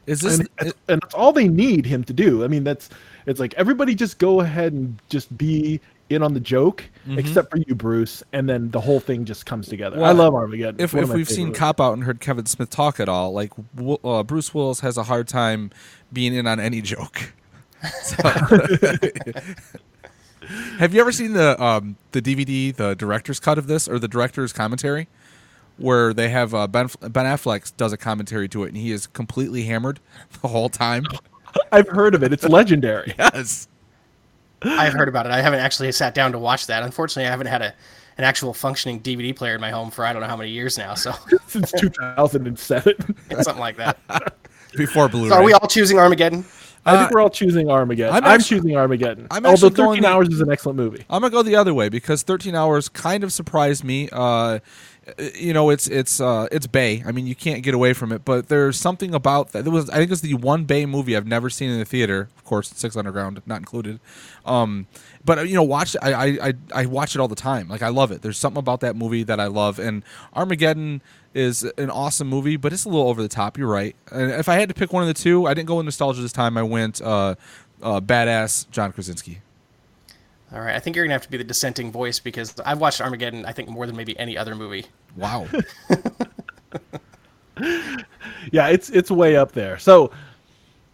[0.07, 0.41] Is this?
[0.41, 0.49] and,
[0.89, 2.43] and that's all they need him to do.
[2.43, 2.91] I mean, that's
[3.27, 6.85] it's like everybody just go ahead and just be in on the joke,
[7.17, 10.03] except for you, Bruce, and then the whole thing just comes together.
[10.03, 10.81] I love Armageddon.
[10.81, 13.53] if if we've seen Cop Out and heard Kevin Smith talk at all, like
[14.05, 15.71] uh, Bruce Willis has a hard time
[16.13, 17.33] being in on any joke.
[18.03, 18.17] So-
[20.79, 24.09] Have you ever seen the um, the DVD, the director's cut of this, or the
[24.09, 25.09] director's commentary,
[25.79, 29.07] where they have uh, Ben Ben Affleck does a commentary to it, and he is
[29.07, 30.01] completely hammered
[30.43, 31.05] the whole time?
[31.73, 32.33] I've heard of it.
[32.33, 33.15] It's legendary.
[33.19, 33.69] Yes.
[34.63, 35.33] I've heard about it.
[35.33, 36.83] I haven't actually sat down to watch that.
[36.83, 37.75] Unfortunately, I haven't had a
[38.19, 40.79] an actual functioning DVD player in my home for I don't know how many years
[40.79, 40.95] now.
[40.95, 41.13] So
[41.47, 42.95] Since 2007.
[43.43, 43.99] something like that.
[44.75, 45.29] Before Blu-ray.
[45.29, 46.45] So are we all choosing Armageddon?
[46.87, 48.15] I think we're all choosing Armageddon.
[48.15, 49.27] I'm I'm, choosing Armageddon.
[49.31, 51.05] I'm Although actually 13 going- Hours is an excellent movie.
[51.11, 54.09] I'm gonna go the other way because 13 hours kind of surprised me.
[54.11, 54.61] Uh,
[55.35, 57.03] you know, it's it's uh, it's Bay.
[57.07, 58.25] I mean, you can't get away from it.
[58.25, 59.67] But there's something about that.
[59.67, 62.29] It was I think it's the one Bay movie I've never seen in the theater.
[62.37, 64.01] Of course, Six Underground not included.
[64.45, 64.87] Um,
[65.25, 67.69] but uh, you know, watch I, I I I watch it all the time.
[67.69, 68.23] Like I love it.
[68.23, 69.79] There's something about that movie that I love.
[69.79, 70.03] And
[70.35, 71.03] Armageddon
[71.35, 73.57] is an awesome movie, but it's a little over the top.
[73.59, 73.95] You're right.
[74.11, 76.21] And if I had to pick one of the two, I didn't go with nostalgia
[76.23, 76.57] this time.
[76.57, 77.37] I went uh,
[77.81, 79.41] uh, badass John Krasinski.
[80.53, 83.01] All right, I think you're gonna have to be the dissenting voice because I've watched
[83.01, 83.45] Armageddon.
[83.45, 84.87] I think more than maybe any other movie.
[85.17, 85.47] Wow.
[88.53, 89.79] Yeah, it's it's way up there.
[89.79, 90.11] So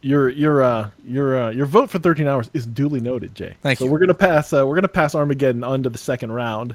[0.00, 3.54] your your uh your uh your vote for 13 hours is duly noted, Jay.
[3.62, 3.90] Thank so you.
[3.90, 6.74] we're gonna pass uh, we're gonna pass Armageddon onto the second round.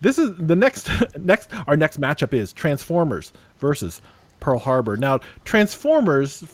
[0.00, 4.02] This is the next next our next matchup is Transformers versus
[4.40, 4.96] Pearl Harbor.
[4.96, 6.44] Now Transformers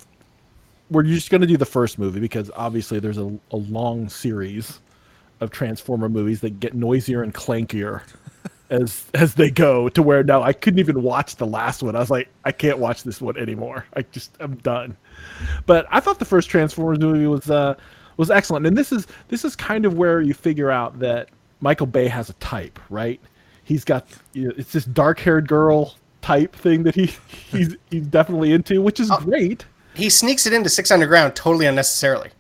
[0.91, 4.81] we're just gonna do the first movie because obviously there's a, a long series
[5.41, 8.03] of Transformer movies that get noisier and clankier
[8.71, 11.97] as as they go to where now I couldn't even watch the last one.
[11.97, 13.87] I was like, I can't watch this one anymore.
[13.95, 14.97] I just I'm done.
[15.67, 17.75] But I thought the first Transformers movie was uh
[18.17, 18.67] was excellent.
[18.67, 22.29] And this is this is kind of where you figure out that Michael Bay has
[22.31, 23.21] a type, right?
[23.65, 28.53] He's got you know, it's this dark-haired girl type thing that he he's he's definitely
[28.53, 29.65] into, which is great.
[29.95, 32.31] He sneaks it into Six Underground totally unnecessarily.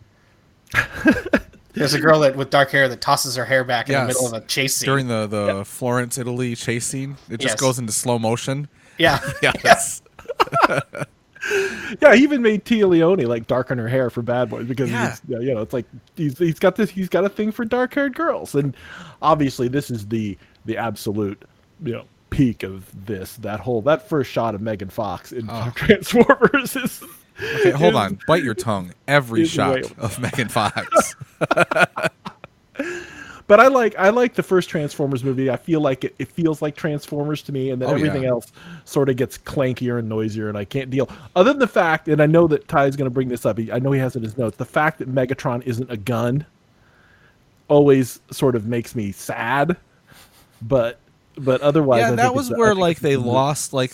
[1.74, 4.26] There's a girl that with dark hair that tosses her hair back in the middle
[4.26, 4.86] of a chase scene.
[4.86, 7.16] during the the Florence, Italy chase scene.
[7.30, 7.60] It just Yes.
[7.60, 8.68] goes into slow motion.
[8.98, 10.02] yeah, Yes.
[12.02, 15.10] Yeah, he even made Téa Leoni like darken her hair for Bad Boys because Yeah.
[15.28, 17.94] he's, you know it's like he's he's got this he's got a thing for dark
[17.94, 18.76] haired girls and
[19.22, 21.40] obviously this is the the absolute
[21.82, 25.72] you know peak of this that whole that first shot of Megan Fox in oh.
[25.76, 27.02] Transformers is
[27.40, 28.18] Okay, hold on.
[28.26, 28.92] Bite your tongue.
[29.06, 31.14] Every shot of Megan Fox.
[33.46, 35.48] but I like I like the first Transformers movie.
[35.50, 38.30] I feel like it, it feels like Transformers to me, and then Oh, everything yeah.
[38.30, 38.52] else
[38.84, 41.08] sort of gets clankier and noisier, and I can't deal.
[41.36, 43.58] Other than the fact, and I know that Ty is going to bring this up.
[43.58, 44.56] he- I know he has it in his notes.
[44.56, 46.44] The fact that Megatron isn't a gun
[47.68, 49.76] always sort of makes me sad.
[50.62, 50.98] But
[51.40, 53.92] but otherwise, yeah, think that was where like they lost like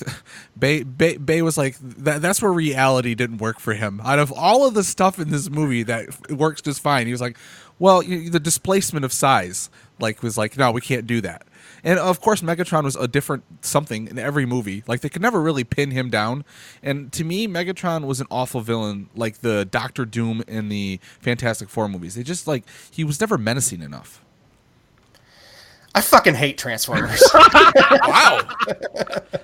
[0.59, 4.01] Bay Bay, Bay was like that, that's where reality didn't work for him.
[4.05, 7.21] Out of all of the stuff in this movie that works just fine, he was
[7.21, 7.37] like,
[7.79, 11.47] well, you, the displacement of size like was like no, we can't do that.
[11.83, 14.83] And of course, Megatron was a different something in every movie.
[14.87, 16.45] Like they could never really pin him down.
[16.83, 21.69] And to me, Megatron was an awful villain, like the Doctor Doom in the Fantastic
[21.69, 22.15] Four movies.
[22.15, 24.24] They just like he was never menacing enough.
[25.95, 27.23] I fucking hate Transformers.
[28.07, 28.41] Wow.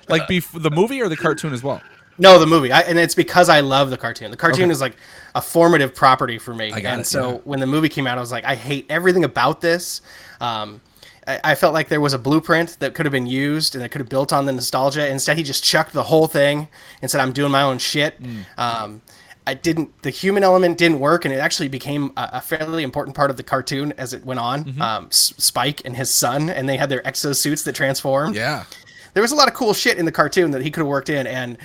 [0.09, 1.81] like bef- the movie or the cartoon as well.
[2.17, 4.31] no, the movie, I, and it's because I love the cartoon.
[4.31, 4.71] The cartoon Okay.
[4.71, 4.95] is like
[5.35, 7.37] a formative property for me, got and it, so yeah.
[7.45, 10.01] when the movie came out, I was like, I hate everything about this.
[10.39, 10.81] Um,
[11.27, 13.89] I, I felt like there was a blueprint that could have been used and that
[13.89, 15.07] could have built on the nostalgia.
[15.07, 16.67] Instead, he just chucked the whole thing
[17.01, 18.45] and said, "I'm doing my own shit." Mm.
[18.57, 19.01] Um,
[19.47, 20.01] I didn't.
[20.03, 23.37] The human element didn't work, and it actually became a, a fairly important part of
[23.37, 24.65] the cartoon as it went on.
[24.65, 24.81] Mm-hmm.
[24.81, 28.35] Um, S- Spike and his son, and they had their exosuits that transformed.
[28.35, 28.65] Yeah.
[29.13, 31.09] There was a lot of cool shit in the cartoon that he could have worked
[31.09, 31.57] in, and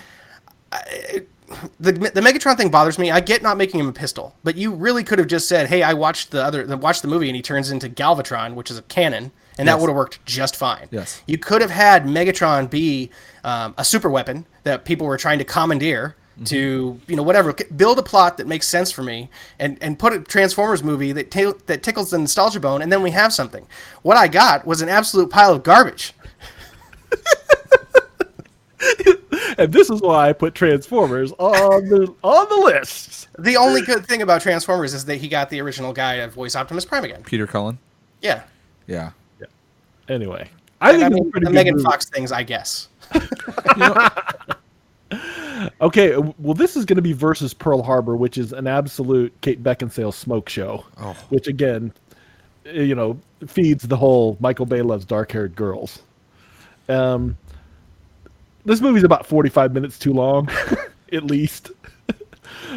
[0.73, 1.23] I,
[1.79, 3.11] the the Megatron thing bothers me.
[3.11, 5.83] I get not making him a pistol, but you really could have just said, "Hey,
[5.83, 8.79] I watched the other, the, watched the movie, and he turns into Galvatron, which is
[8.79, 10.87] a cannon." And that would have worked just fine.
[10.91, 11.23] Yes.
[11.27, 13.11] You could have had Megatron be
[13.43, 17.55] um, a super weapon that people were trying to commandeer to, you know, whatever.
[17.77, 21.31] Build a plot that makes sense for me, and and put a Transformers movie that
[21.31, 23.66] ta- that tickles the nostalgia bone, and then we have something.
[24.03, 26.12] What I got was an absolute pile of garbage.
[29.59, 33.29] and this is why I put Transformers on the on the list.
[33.38, 36.57] The only good thing about Transformers is that he got the original guy to voice
[36.57, 37.22] Optimus Prime again.
[37.25, 37.79] Peter Cullen.
[38.22, 38.42] Yeah.
[38.87, 39.11] Yeah.
[39.40, 39.46] yeah.
[40.09, 40.49] Anyway,
[40.81, 41.85] I And think I it's a mean, pretty the good Megan movie.
[41.85, 42.88] Fox things, I guess.
[45.81, 49.62] Okay, well, this is going to be versus Pearl Harbor, which is an absolute Kate
[49.62, 50.85] Beckinsale smoke show.
[50.99, 51.16] Oh.
[51.31, 51.92] Which again,
[52.64, 56.03] you know, feeds the whole Michael Bay loves dark-haired girls.
[56.88, 57.37] Um,
[58.64, 60.49] this movie's about forty-five minutes too long,
[61.12, 61.71] at least.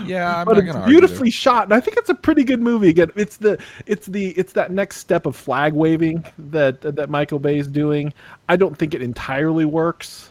[0.05, 2.89] Yeah, I'm but it's beautifully shot, and I think it's a pretty good movie.
[2.89, 7.39] Again, it's the it's the it's that next step of flag waving that that Michael
[7.39, 8.13] Bay is doing.
[8.47, 10.28] I don't think it entirely works,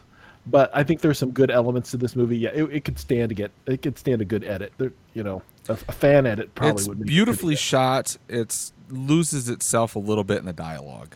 [0.50, 2.38] but I think there's some good elements to this movie.
[2.38, 4.72] Yeah, it, it could stand to get it could stand a good edit.
[4.78, 8.16] There, you know, a, a fan edit probably it's would be beautifully shot.
[8.28, 11.14] It's loses itself a little bit in the dialogue.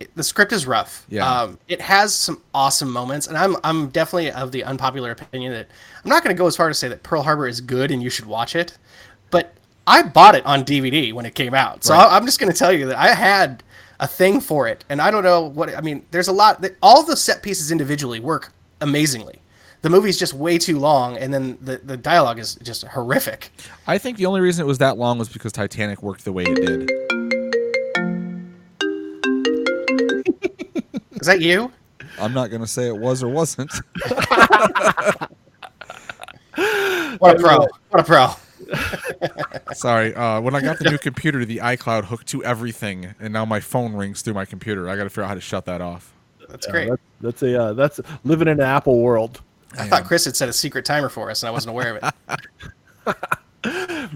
[0.00, 1.04] it- the script is rough.
[1.08, 1.28] Yeah.
[1.42, 5.68] Um, it has some awesome moments, and I'm I'm definitely of the unpopular opinion that
[6.04, 8.02] I'm not going to go as far to say that Pearl Harbor is good and
[8.02, 8.76] you should watch it,
[9.30, 9.54] but
[9.86, 12.58] I bought it on DVD when it came out, so I, I'm just going to
[12.58, 13.62] tell you that I had
[14.00, 16.04] a thing for it, and I don't know what I mean.
[16.10, 19.40] There's a lot all the set pieces individually work amazingly.
[19.82, 23.50] The movie's just way too long, and then the, the dialogue is just horrific.
[23.86, 26.44] I think the only reason it was that long was because Titanic worked the way
[26.44, 26.90] it did.
[31.20, 31.72] Is that you?
[32.20, 33.72] I'm not gonna say it was or wasn't.
[37.18, 37.58] What a pro!
[37.90, 38.28] What a pro!
[39.74, 40.14] Sorry.
[40.14, 43.60] Uh, when I got the new computer, the iCloud hooked to everything, and now my
[43.60, 44.88] phone rings through my computer.
[44.88, 46.12] I got to figure out how to shut that off.
[46.48, 46.88] That's great.
[46.88, 49.40] That's, that's a uh, that's living in an Apple world.
[49.78, 52.14] I thought Chris had set a secret timer for us, and I wasn't aware of
[53.06, 53.16] it.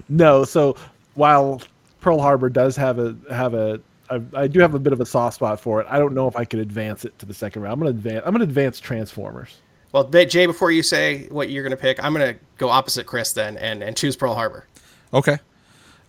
[0.08, 0.76] No, so
[1.14, 1.60] while
[2.00, 5.06] Pearl Harbor does have a have a I, I do have a bit of a
[5.06, 5.86] soft spot for it.
[5.88, 7.74] I don't know if I could advance it to the second round.
[7.74, 8.22] I'm gonna advance.
[8.26, 9.58] I'm gonna advance Transformers.
[9.92, 13.06] Well, Jay, before you say what you're going to pick, I'm going to go opposite
[13.06, 14.66] Chris then and, and choose Pearl Harbor.
[15.12, 15.38] Okay.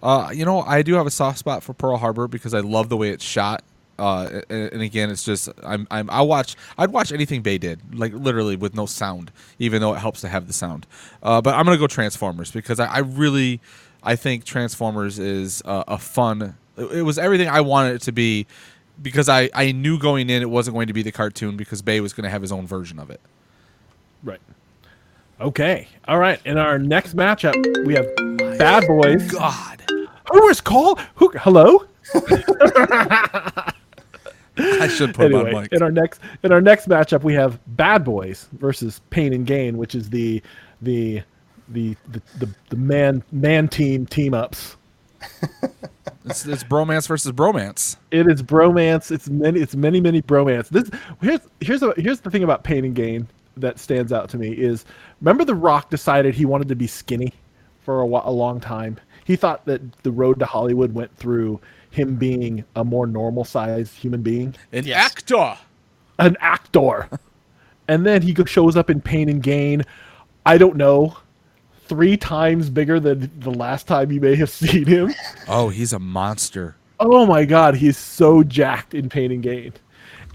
[0.03, 2.89] Uh, you know, I do have a soft spot for Pearl Harbor because I love
[2.89, 3.63] the way it's shot.
[3.99, 8.13] Uh, and, again, it's just I'm I'm I watch I'd watch anything Bay did like
[8.13, 10.87] literally with no sound, even though it helps to have the sound.
[11.21, 13.61] Uh, but I'm gonna go Transformers because I, I really
[14.01, 16.55] I think Transformers is a fun.
[16.77, 18.47] It, it was everything I wanted it to be
[18.99, 22.01] because I I knew going in it wasn't going to be the cartoon because Bay
[22.01, 23.21] was going to have his own version of it.
[24.23, 24.39] Right.
[25.39, 25.87] Okay.
[26.07, 26.39] All right.
[26.45, 27.55] In our next matchup,
[27.85, 28.07] we have
[28.57, 29.31] Bad Boys.
[29.31, 29.83] God,
[30.31, 30.99] Who is called?
[31.15, 31.31] Who?
[31.35, 31.85] Hello.
[34.57, 35.73] I should put anyway, on mic.
[35.73, 39.77] in our next in our next matchup, we have Bad Boys versus Pain and Gain,
[39.77, 40.43] which is the
[40.81, 41.23] the
[41.69, 44.77] the the the, the man man team team ups.
[46.23, 47.95] It's, it's bromance versus bromance.
[48.11, 49.09] It is bromance.
[49.09, 49.59] It's many.
[49.59, 50.69] It's many many bromance.
[50.69, 50.87] This
[51.19, 54.51] here's here's a, here's the thing about Pain and Gain that stands out to me
[54.51, 54.85] is
[55.21, 57.33] remember the Rock decided he wanted to be skinny
[57.81, 58.99] for a, whi- a long time.
[59.25, 61.59] He thought that the road to Hollywood went through
[61.91, 65.05] him being a more normal sized human being, An Yes.
[65.11, 65.57] actor.
[66.19, 67.09] an actor,
[67.87, 69.83] and then he shows up in Pain and Gain.
[70.45, 71.17] I don't know,
[71.85, 75.13] three times bigger than the last time you may have seen him.
[75.47, 76.75] Oh, he's a monster.
[76.99, 79.73] Oh my god, he's so jacked in Pain and Gain,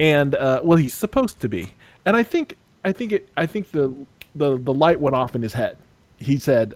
[0.00, 1.72] and uh, well, he's supposed to be.
[2.04, 3.92] And I think, I think it, I think the
[4.36, 5.76] the the light went off in his head.
[6.18, 6.74] He said,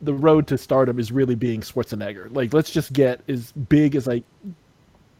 [0.00, 2.34] "The road to stardom is really being Schwarzenegger.
[2.34, 4.22] Like, let's just get as big as I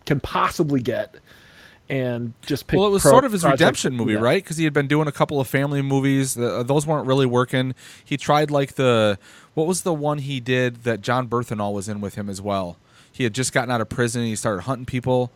[0.06, 1.16] can possibly get,
[1.90, 4.22] and just pick." Well, it was pro- sort of his projects redemption movie, that.
[4.22, 4.42] right?
[4.42, 6.34] Because he had been doing a couple of family movies.
[6.34, 7.74] The, uh, those weren't really working.
[8.02, 9.18] He tried like the
[9.52, 12.78] what was the one he did that Jon Bernthal was in with him as well.
[13.12, 14.22] He had just gotten out of prison.
[14.22, 15.32] And he started hunting people.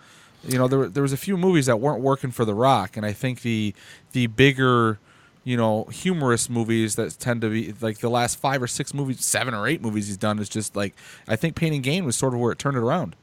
[0.47, 3.07] You know, there there was a few movies that weren't working for The Rock, and
[3.07, 3.75] I think the
[4.13, 4.99] the bigger,
[5.43, 9.25] you know, humorous movies that tend to be like the last five or six movies,
[9.25, 10.95] seven or eight movies he's done is just like
[11.27, 13.17] I think Pain and Gain was sort of where it turned it around.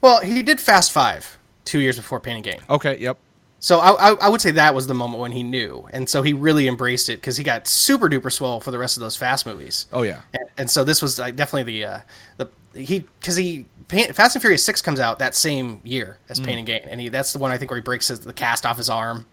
[0.00, 2.60] Well, he did Fast Five two years before Pain and Gain.
[2.68, 3.18] Okay, yep.
[3.60, 6.22] So I, I, I would say that was the moment when he knew, and so
[6.22, 9.16] he really embraced it because he got super duper swole for the rest of those
[9.16, 9.86] Fast movies.
[9.92, 10.20] Oh yeah.
[10.32, 12.00] and, and so this was like, definitely the uh,
[12.36, 16.40] the he because he Pain, Fast and Furious Six comes out that same year as
[16.40, 18.32] Pain and Gain, and he that's the one I think where he breaks his, the
[18.32, 19.26] cast off his arm,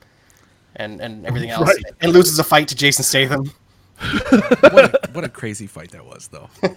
[0.76, 1.84] and and everything else, Right.
[2.02, 3.52] and loses a fight to Jason Statham.
[4.20, 6.50] what, a, what a crazy fight that was, though.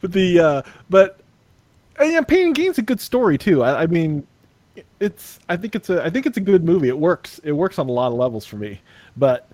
[0.00, 1.20] But the uh, but
[2.00, 3.62] uh, yeah, Pain and Gain's a good story too.
[3.62, 4.26] I, I mean,
[4.98, 6.88] it's I think it's a I think it's a good movie.
[6.88, 7.38] It works.
[7.44, 8.80] It works on a lot of levels for me.
[9.16, 9.48] But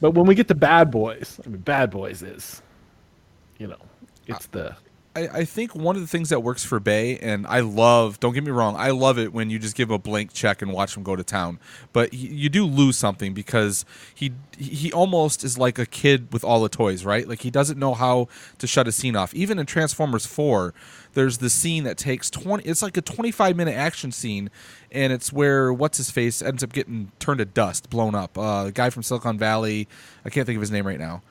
[0.00, 2.62] but when we get to Bad Boys, I mean, Bad Boys is,
[3.60, 3.76] you know,
[4.26, 4.74] it's the
[5.14, 8.32] I, I think one of the things that works for Bay, and I love, don't
[8.32, 10.72] get me wrong, I love it when you just give him a blank check and
[10.72, 11.58] watch him go to town.
[11.92, 13.84] But he, you do lose something because
[14.14, 17.28] he he almost is like a kid with all the toys, right?
[17.28, 18.28] Like he doesn't know how
[18.58, 19.34] to shut a scene off.
[19.34, 20.72] Even in Transformers 4,
[21.14, 24.48] there's the scene that takes 20, it's like a 25 minute action scene,
[24.92, 28.38] and it's where what's his face ends up getting turned to dust, blown up.
[28.38, 29.88] Uh, the guy from Silicon Valley,
[30.24, 31.22] I can't think of his name right now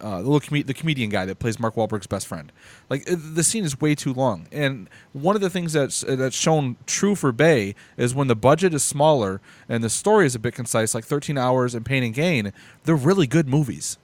[0.00, 2.52] uh, the little com- the comedian guy that plays Mark Wahlberg's best friend.
[2.88, 6.16] Like uh, the scene is way too long, and one of the things that's uh,
[6.16, 10.34] that's shown true for Bay is when the budget is smaller and the story is
[10.34, 12.52] a bit concise, like 13 hours and Pain and Gain.
[12.84, 13.98] They're really good movies.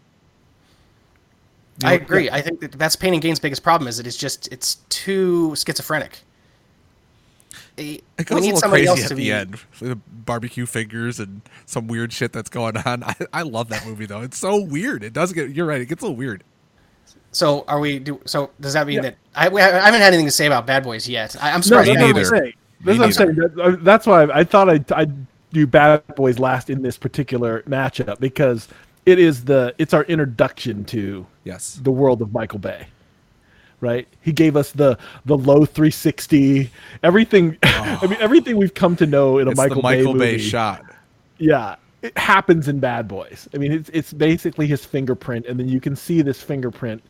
[1.82, 2.30] You I know, agree.
[2.30, 5.54] I think that that's Pain and Gain's biggest problem is that it's just it's too
[5.56, 6.20] schizophrenic.
[7.76, 9.32] It- It we goes a little somebody crazy else at to the be.
[9.32, 9.58] end.
[9.80, 13.02] The barbecue figures and some weird shit that's going on.
[13.04, 14.20] I, I love that movie though.
[14.22, 15.02] It's so weird.
[15.04, 15.50] It does get.
[15.50, 15.80] You're right.
[15.80, 16.44] It gets a little weird.
[17.32, 17.98] So are we?
[17.98, 19.02] Do, so does that mean Yeah.
[19.02, 21.34] that I, we, I haven't had anything to say about Bad Boys yet?
[21.42, 21.88] I, I'm no, surprised.
[21.88, 22.04] that's what.
[22.08, 22.24] I'm neither.
[22.24, 22.52] saying.
[22.84, 23.34] That's what I'm saying.
[23.36, 26.98] That- uh, That's why I, I thought I'd, I'd do Bad Boys last in this
[26.98, 28.68] particular matchup because
[29.06, 31.80] it is the it's our introduction to Yes.
[31.82, 32.86] the world of Michael Bay.
[33.82, 34.08] Right?
[34.22, 36.70] He gave us the the low 360,
[37.02, 37.58] everything.
[37.62, 38.24] I mean, oh.
[38.24, 40.82] everything we've come to know in a It's Michael, the Michael Bay, Bay, shot.
[41.36, 43.48] Yeah, it happens in Bad Boys.
[43.52, 47.02] I mean, it's it's basically his fingerprint, and then you can see this fingerprint,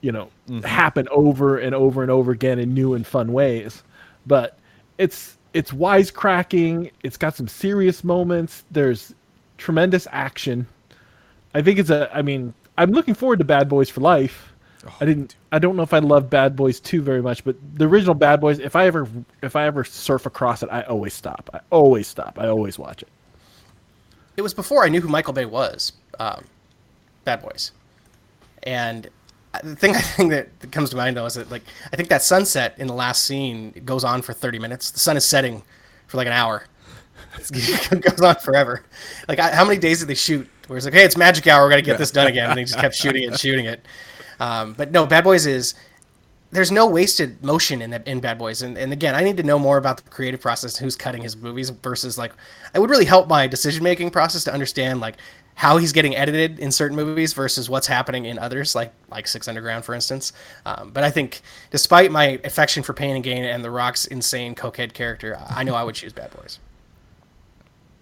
[0.00, 0.62] you know, mm-hmm.
[0.62, 3.82] happen over and over and over again in new and fun ways.
[4.26, 4.58] But
[4.98, 6.90] it's it's wisecracking.
[7.02, 8.64] It's got some serious moments.
[8.70, 9.14] There's
[9.58, 10.66] tremendous action.
[11.54, 12.10] I think it's a.
[12.14, 14.51] I mean, I'm looking forward to Bad Boys for Life.
[15.00, 15.36] I didn't.
[15.52, 18.40] I don't know if I love Bad Boys 2 very much, but the original Bad
[18.40, 18.58] Boys.
[18.58, 19.08] If I ever,
[19.42, 21.50] if I ever surf across it, I always stop.
[21.52, 22.38] I always stop.
[22.38, 23.08] I always watch it.
[24.36, 25.92] It was before I knew who Michael Bay was.
[26.18, 26.44] Um,
[27.24, 27.72] Bad Boys,
[28.64, 29.08] and
[29.62, 31.62] the thing I think that comes to mind though is that like
[31.92, 34.90] I think that sunset in the last scene goes on for thirty minutes.
[34.90, 35.62] The sun is setting
[36.06, 36.66] for like an hour.
[37.38, 38.84] it goes on forever.
[39.28, 40.48] Like I, how many days did they shoot?
[40.66, 41.66] Where it's like, hey, it's magic hour.
[41.66, 42.50] We got to get this done again.
[42.50, 43.84] And they just kept shooting it, and shooting it.
[44.42, 45.74] Um, but no, Bad Boys is
[46.50, 48.60] there's no wasted motion in that in Bad Boys.
[48.60, 51.36] And, and again, I need to know more about the creative process, who's cutting his
[51.36, 52.32] movies versus like
[52.74, 55.14] it would really help my decision making process to understand like
[55.54, 59.46] how he's getting edited in certain movies versus what's happening in others, like like Six
[59.46, 60.32] Underground, for instance.
[60.66, 61.40] Um, but I think,
[61.70, 65.76] despite my affection for Pain and Gain and The Rock's insane cokehead character, I know
[65.76, 66.58] I would choose Bad Boys.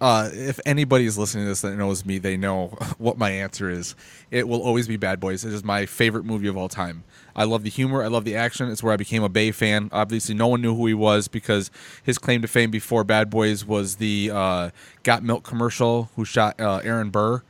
[0.01, 3.69] Uh, if anybody is listening to this that knows me, they know what my answer
[3.69, 3.95] is.
[4.31, 5.45] It will always be Bad Boys.
[5.45, 7.03] It is my favorite movie of all time.
[7.35, 8.03] I love the humor.
[8.03, 8.69] I love the action.
[8.71, 9.89] It's where I became a Bay fan.
[9.91, 11.69] Obviously, no one knew who he was because
[12.01, 14.71] his claim to fame before Bad Boys was the uh,
[15.03, 17.43] Got Milk commercial, who shot uh, Aaron Burr.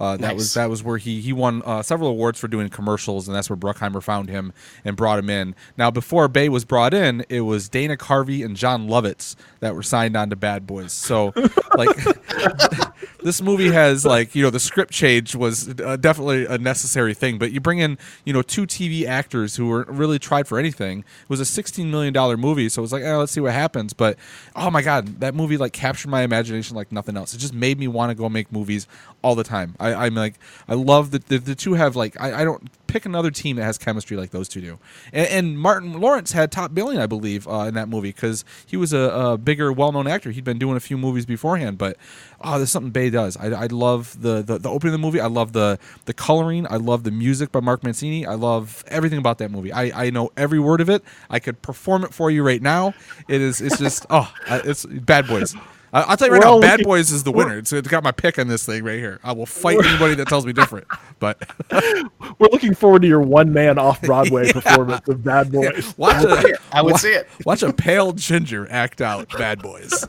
[0.00, 0.34] Uh, that Nice.
[0.36, 3.50] was that was where he he won uh, several awards for doing commercials, and that's
[3.50, 4.52] where Bruckheimer found him
[4.84, 5.54] and brought him in.
[5.76, 9.82] Now, before Bay was brought in, it was Dana Carvey and Jon Lovitz that were
[9.82, 10.92] signed on to Bad Boys.
[10.92, 11.32] So,
[11.76, 11.96] like,
[13.22, 17.38] this movie has like you know the script change was uh, definitely a necessary thing,
[17.38, 21.00] but you bring in you know two TV actors who were really tried for anything.
[21.00, 23.52] It was a sixteen million dollar movie, so it was like, eh, let's see what
[23.52, 23.92] happens.
[23.92, 24.16] But
[24.54, 27.34] oh my god, that movie like captured my imagination like nothing else.
[27.34, 28.86] It just made me want to go make movies
[29.22, 29.74] all the time.
[29.80, 30.34] I, I'm like,
[30.68, 33.64] I love that the, the two have like I, I don't pick another team that
[33.64, 34.78] has chemistry like those two do.
[35.12, 38.76] And, and Martin Lawrence had top billing, I believe, uh, in that movie because he
[38.76, 40.30] was a, a bigger, well-known actor.
[40.30, 41.96] He'd been doing a few movies beforehand, but
[42.42, 43.36] oh, there's something Bay does.
[43.36, 45.20] I, I love the, the the opening of the movie.
[45.20, 46.66] I love the the coloring.
[46.70, 48.26] I love the music by Mark Mancina.
[48.26, 49.72] I love everything about that movie.
[49.72, 51.02] I, I know every word of it.
[51.30, 52.94] I could perform it for you right now.
[53.28, 55.54] It is it's just oh, it's Bad Boys.
[55.90, 57.56] I- I'll tell you right We're now, Bad looking- Boys is the winner.
[57.56, 59.20] It's, it's got my pick on this thing right here.
[59.24, 60.86] I will fight anybody that tells me different.
[61.18, 65.96] But We're looking forward to your one man off Broadway performance of Bad Boys.
[65.96, 67.26] watch a I would wa- see it.
[67.46, 70.06] Watch a pale ginger act out Bad Boys.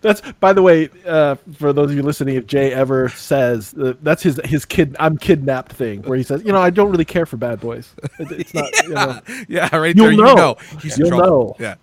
[0.00, 3.94] That's by the way, uh, for those of you listening, if Jay ever says uh,
[4.02, 7.04] that's his his kid I'm kidnapped thing, where he says, you know, I don't really
[7.04, 7.94] care for Bad Boys.
[8.18, 10.12] It- it's not, you know, Yeah, right You'll there.
[10.14, 10.34] You know.
[10.34, 11.26] know he's You'll trouble.
[11.26, 11.56] know.
[11.58, 11.74] Yeah,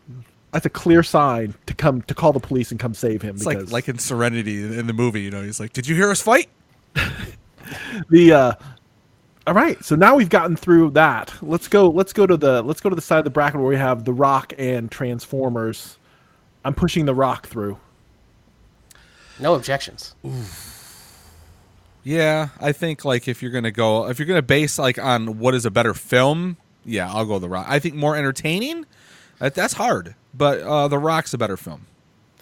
[0.51, 3.35] that's a clear sign to come to call the police and come save him.
[3.35, 5.21] it's because like like in Serenity in the movie.
[5.21, 6.49] You know, he's like, "Did you hear us fight?"
[8.09, 8.53] the uh
[9.47, 12.79] all right so now we've gotten through that let's go let's go to the let's
[12.81, 15.97] go to the side of the bracket where we have the rock and transformers
[16.65, 17.77] i'm pushing the rock through
[19.39, 20.15] No objections.
[22.03, 25.55] Yeah, I think like if you're gonna go, if you're gonna base like on what
[25.55, 27.65] is a better film, yeah, I'll go The Rock.
[27.69, 28.85] I think more entertaining.
[29.39, 31.85] That, that's hard, but uh, The Rock's a better film,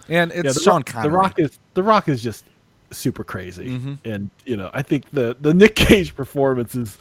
[0.10, 1.12] and it's yeah the, Sean rock, Connery.
[1.12, 2.46] the rock is the rock is just
[2.90, 3.94] super crazy Mm-hmm.
[4.04, 6.98] and you know i think the the nick cage performance is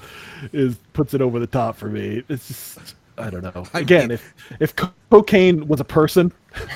[0.52, 4.08] is puts it over the top for me it's just i don't know I again
[4.08, 4.74] mean- if if
[5.10, 6.32] cocaine was a person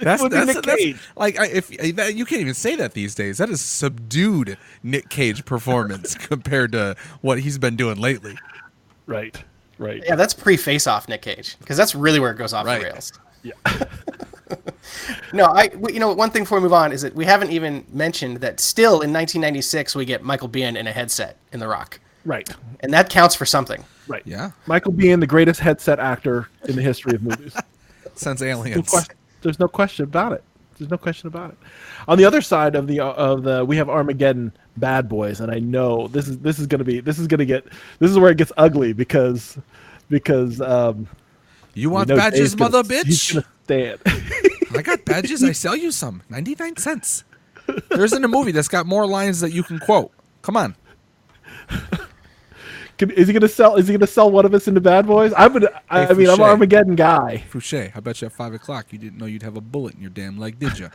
[0.00, 0.96] That's, would be that's, Nick that's- Cage.
[1.16, 3.38] like if that, you can't even say that these days.
[3.38, 8.36] That is subdued Nick Cage performance compared to what he's been doing lately.
[9.06, 9.42] right
[9.78, 12.66] right Yeah, that's pre Face Off Nick Cage because that's really where it goes off
[12.66, 12.78] Right.
[12.82, 13.12] the rails.
[13.42, 13.52] Yeah.
[15.32, 17.84] no, I you know one thing before we move on is that we haven't even
[17.92, 21.98] mentioned that still in 1996 we get Michael Biehn in a headset in The Rock,
[22.24, 22.48] right
[22.80, 23.84] and that counts for something.
[24.08, 27.54] Right Yeah, michael Biehn the greatest headset actor in the history of movies
[28.14, 28.88] since no Aliens.
[28.88, 30.42] question, there's no question about it.
[30.78, 31.58] There's no question about it.
[32.08, 35.58] On the other side of the of the we have Armageddon Bad Boys, and I
[35.60, 37.64] know this is this is gonna be this is gonna get
[38.00, 39.56] this is where it gets ugly because
[40.10, 41.06] because um,
[41.74, 43.42] You want know badges, gonna- mother bitch?
[43.64, 44.00] stand.
[44.76, 45.42] I got badges.
[45.44, 46.22] I sell you some.
[46.28, 47.22] 99 cents.
[47.88, 50.10] There isn't a movie that's got more lines that you can quote.
[50.42, 50.74] Come on.
[52.98, 53.76] Can- Is he gonna sell?
[53.76, 55.32] Is he gonna sell one of us into Bad Boys?
[55.36, 55.68] I'm gonna.
[55.90, 56.44] I, Hey, I mean, I'm Fouché.
[56.44, 57.44] Armageddon guy.
[57.50, 60.00] Fouchet, I bet you at five o'clock you didn't know you'd have a bullet in
[60.00, 60.90] your damn leg, did you?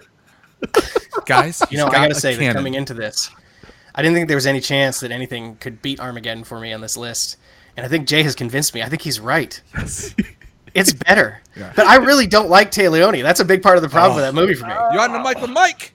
[1.26, 3.30] Guys, You know, I got gotta say that coming into this,
[3.96, 6.82] I didn't think there was any chance that anything could beat Armageddon for me on
[6.82, 7.38] this list.
[7.78, 8.82] And I think Jay has convinced me.
[8.82, 9.62] I think he's right.
[10.76, 11.42] It's better.
[11.56, 11.74] Yeah.
[11.76, 13.24] But I really don't like Téa Leoni.
[13.24, 14.16] That's a big part of the problem oh.
[14.18, 14.74] with that movie for me.
[14.94, 15.94] You're on the mic with Mike.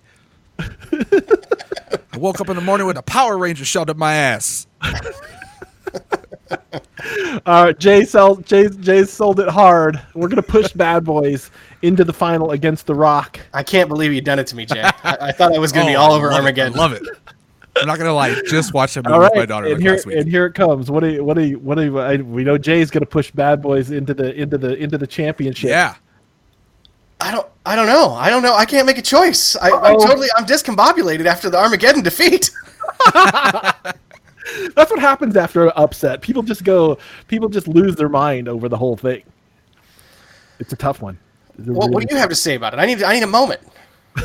[2.13, 4.67] I woke up in the morning with a Power Ranger shoved up my ass.
[7.47, 10.01] All right, Jay sell Jay Jay sold it hard.
[10.15, 11.51] We're gonna push Bad Boys
[11.83, 13.39] into the final against The Rock.
[13.53, 14.81] I can't believe you've done it to me, Jay.
[15.05, 16.41] I, I thought I was going to be Oh, all over I love it.
[16.45, 16.75] Armageddon.
[16.75, 17.03] I love it.
[17.77, 18.35] I'm not gonna lie.
[18.47, 20.17] Just watch that movie All with my daughter and like here last week.
[20.17, 20.91] and here it comes.
[20.91, 21.99] What do you what do you what do you?
[21.99, 25.69] I, we know Jay's gonna push Bad Boys into the into the into the championship.
[25.71, 25.95] yeah.
[27.21, 27.47] I don't.
[27.67, 28.11] I don't know.
[28.13, 28.55] I don't know.
[28.55, 29.57] I can't make a choice.
[29.57, 30.07] I, I Uh-oh.
[30.07, 30.29] totally.
[30.37, 32.51] I'm discombobulated after the Armageddon defeat.
[34.75, 36.21] That's what happens after an upset.
[36.21, 36.99] People just go.
[37.29, 39.23] People just lose their mind over the whole thing.
[40.59, 41.19] It's a tough one.
[41.59, 42.79] It's a What, what do you have to say about it?
[42.81, 43.03] I need.
[43.03, 43.61] I need a moment.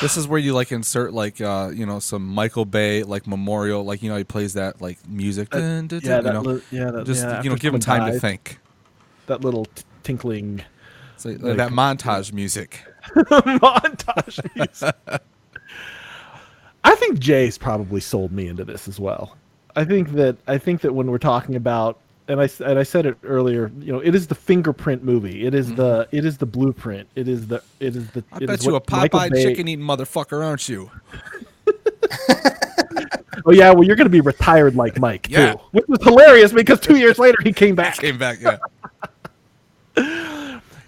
[0.00, 3.84] This is where you like insert like uh you know some Michael Bay like memorial
[3.84, 5.50] like you know he plays that like music.
[5.50, 7.74] Dun, dun, yeah, dun, that you know, li- yeah, that, just yeah, you know give
[7.74, 8.58] him someone time to think.
[9.26, 10.62] That little t- tinkling
[11.14, 12.80] It's like, Like- that montage music.
[13.14, 14.54] montage.
[14.54, 14.94] music.
[16.84, 19.36] I think Jay's probably sold me into this as well.
[19.76, 21.98] I think that I think that when we're talking about
[22.28, 25.46] and I s- and I said it earlier, you know, it is the fingerprint movie.
[25.46, 26.16] It is the mm-hmm.
[26.16, 27.08] it is the blueprint.
[27.14, 28.24] It is the it is the.
[28.32, 30.90] I it bet is you a Popeye Bay- chicken eating motherfucker, aren't you?
[33.44, 35.52] Oh yeah, well you're going to be retired like Mike Yeah.
[35.52, 37.96] too, which was hilarious because two years later he came back.
[37.96, 38.58] Came back, yeah.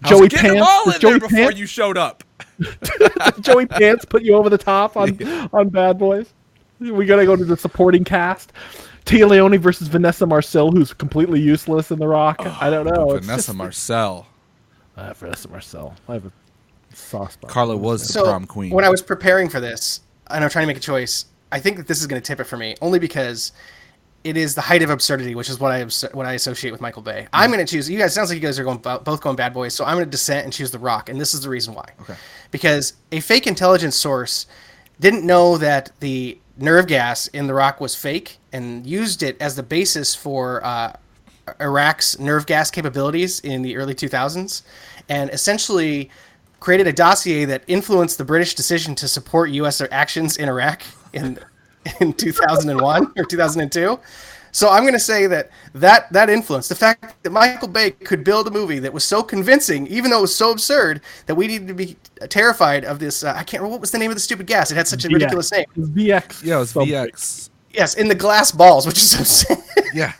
[0.02, 0.68] I Joey was getting them Pants.
[0.70, 2.24] all was in there Joey before Pants, you showed up.
[3.40, 5.20] Joey Pants put you over the top on
[5.52, 6.32] on Bad Boys.
[6.78, 8.52] We got to go to the supporting cast.
[9.04, 12.40] Téa Leoni versus Vanessa Marcil, who's completely useless in The Rock.
[12.60, 13.18] I don't know.
[13.18, 14.26] Vanessa just- Marcil.
[14.96, 15.94] Uh, Vanessa Marcil.
[16.08, 16.32] I have a
[16.94, 17.50] soft spot.
[17.50, 18.70] Carla was the So prom queen.
[18.72, 21.76] when I was preparing for this, and I'm trying to make a choice, I think
[21.78, 23.52] that this is going to tip it for me, only because
[24.22, 27.02] it is the height of absurdity, which is what I what I associate with Michael
[27.02, 27.26] Bay.
[27.32, 27.88] I'm going to choose.
[27.88, 30.04] You guys sounds like you guys are going both going Bad Boys, so I'm going
[30.04, 31.88] to dissent and choose The Rock, and this is the reason why.
[32.02, 32.16] Okay.
[32.50, 34.46] Because a fake intelligence source
[34.98, 39.56] didn't know that the nerve gas in The Rock was fake and used it as
[39.56, 40.92] the basis for uh,
[41.58, 44.62] Iraq's nerve gas capabilities in the early 2000s,
[45.08, 46.10] and essentially
[46.60, 49.80] created a dossier that influenced the British decision to support U.S.
[49.90, 50.82] actions in Iraq
[51.14, 51.38] in
[52.00, 53.98] in 2001 or 2002.
[54.52, 58.24] So I'm going to say that that that influence, the fact that Michael Bay could
[58.24, 61.46] build a movie that was so convincing, even though it was so absurd, that we
[61.46, 61.96] needed to be
[62.28, 63.22] terrified of this.
[63.22, 64.70] Uh, I can't remember what was the name of the stupid gas.
[64.70, 65.66] It had such a ridiculous name.
[65.76, 66.44] It was VX.
[66.44, 66.72] yeah, it was.
[66.72, 67.50] VX.
[67.72, 69.56] Yes, in the glass balls, which is insane.
[69.92, 70.12] Yeah.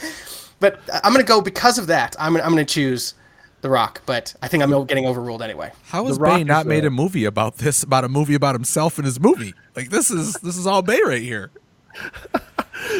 [0.60, 2.14] but I'm going to go because of that.
[2.20, 3.14] I'm I'm going to choose
[3.60, 5.72] The Rock, but I think I'm getting overruled anyway.
[5.86, 7.82] How has Bay not is, made a movie about this?
[7.82, 9.52] About a movie about himself and his movie?
[9.74, 11.50] Like this is this is all Bay right here.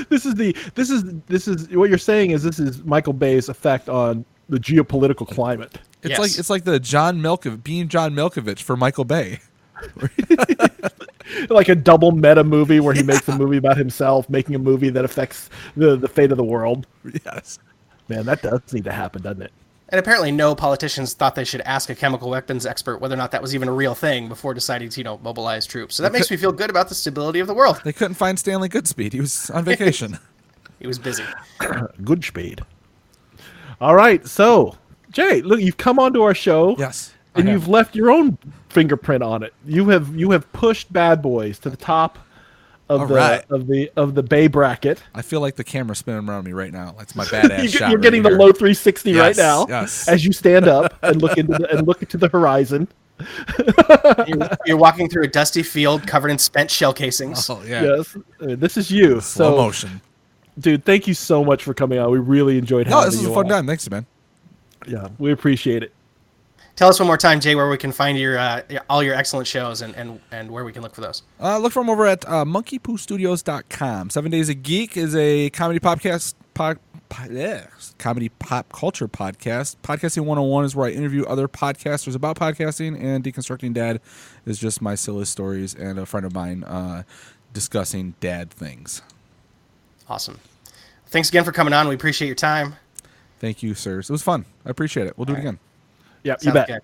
[0.08, 3.48] This is the this is this is what you're saying is this is Michael Bay's
[3.48, 5.78] effect on the geopolitical climate.
[6.02, 6.18] It's Yes.
[6.18, 9.40] like it's like the John Malkovich being John Malkovich for Michael Bay.
[11.50, 14.90] like a double meta movie where he makes a movie about himself, making a movie
[14.90, 16.86] that affects the the fate of the world.
[17.24, 17.58] Yes.
[18.08, 19.52] Man, that does need to happen, doesn't it?
[19.90, 23.30] And apparently, no politicians thought they should ask a chemical weapons expert whether or not
[23.30, 25.94] that was even a real thing before deciding to, you know, mobilize troops.
[25.94, 27.80] So that makes me feel good about the stability of the world.
[27.84, 29.12] They couldn't find Stanley Goodspeed.
[29.14, 30.18] He was on vacation.
[30.80, 31.24] He was busy.
[31.58, 32.60] Goodspeed.
[33.80, 34.76] All right, so
[35.10, 36.76] Jay, look, you've come onto our show.
[36.78, 37.12] yes.
[37.34, 39.54] and I you've left your own fingerprint on it.
[39.66, 42.18] You have you have pushed Bad Boys to the top
[42.88, 43.44] of All the right.
[43.50, 45.02] of the of the Bay bracket.
[45.14, 46.94] I feel like the camera's spinning around me right now.
[46.96, 47.82] That's my badass You, shot.
[47.90, 50.08] are right getting the low 360 right now yes.
[50.08, 52.88] as you stand up and look into the, and look into the horizon.
[54.26, 57.48] You're, you're walking through a dusty field covered in spent shell casings.
[57.50, 57.82] Oh yeah.
[57.82, 59.20] Yes, this is you.
[59.20, 60.00] Slow so, motion.
[60.58, 62.10] dude, thank you so much for coming out.
[62.10, 63.50] We really enjoyed No, having this was a fun on.
[63.50, 63.66] time.
[63.66, 64.06] Thanks, man.
[64.86, 65.92] Yeah, we appreciate it.
[66.78, 69.48] Tell us one more time, Jay, where we can find your uh, all your excellent
[69.48, 71.24] shows and, and, and where we can look for those.
[71.40, 74.10] Uh, look for them over at uh, monkeypoostudios.com.
[74.10, 77.66] Seven Days a Geek is a comedy podcast, pod, pod, yeah,
[77.98, 79.74] comedy pop culture podcast.
[79.82, 84.00] Podcasting 101 is where I interview other podcasters about podcasting, and Deconstructing Dad
[84.46, 87.02] is just my silly stories and a friend of mine uh,
[87.52, 89.02] discussing dad things.
[90.08, 90.38] Awesome.
[91.08, 91.88] Thanks again for coming on.
[91.88, 92.76] We appreciate your time.
[93.40, 94.08] Thank you, sirs.
[94.08, 94.44] It was fun.
[94.64, 95.18] I appreciate it.
[95.18, 95.58] We'll do it again.
[96.22, 96.68] Yeah, you bet.
[96.68, 96.80] good.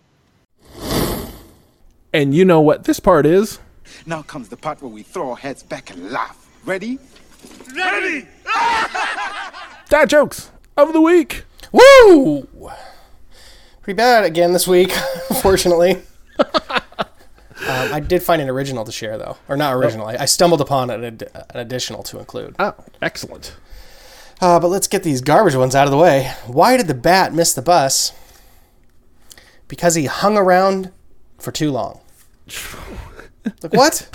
[2.13, 3.59] And you know what this part is?
[4.07, 6.49] Now comes the part where we throw our heads back and laugh.
[6.65, 6.99] Ready?
[7.75, 8.29] Ready!
[9.89, 11.45] Dad jokes of the week.
[11.73, 12.49] Woo!
[13.83, 14.93] Pretty bad again this week,
[15.31, 16.03] unfortunately.
[16.39, 16.81] um,
[17.67, 19.37] I did find an original to share, though.
[19.49, 20.07] Or not original.
[20.07, 22.57] I, I stumbled upon an, ad- an additional to include.
[22.59, 23.57] Oh, excellent.
[24.41, 26.33] Uh, but let's get these garbage ones out of the way.
[26.47, 28.13] Why did the bat miss the bus?
[29.69, 30.93] Because he hung around
[31.39, 32.01] for too long.
[33.63, 34.09] like what?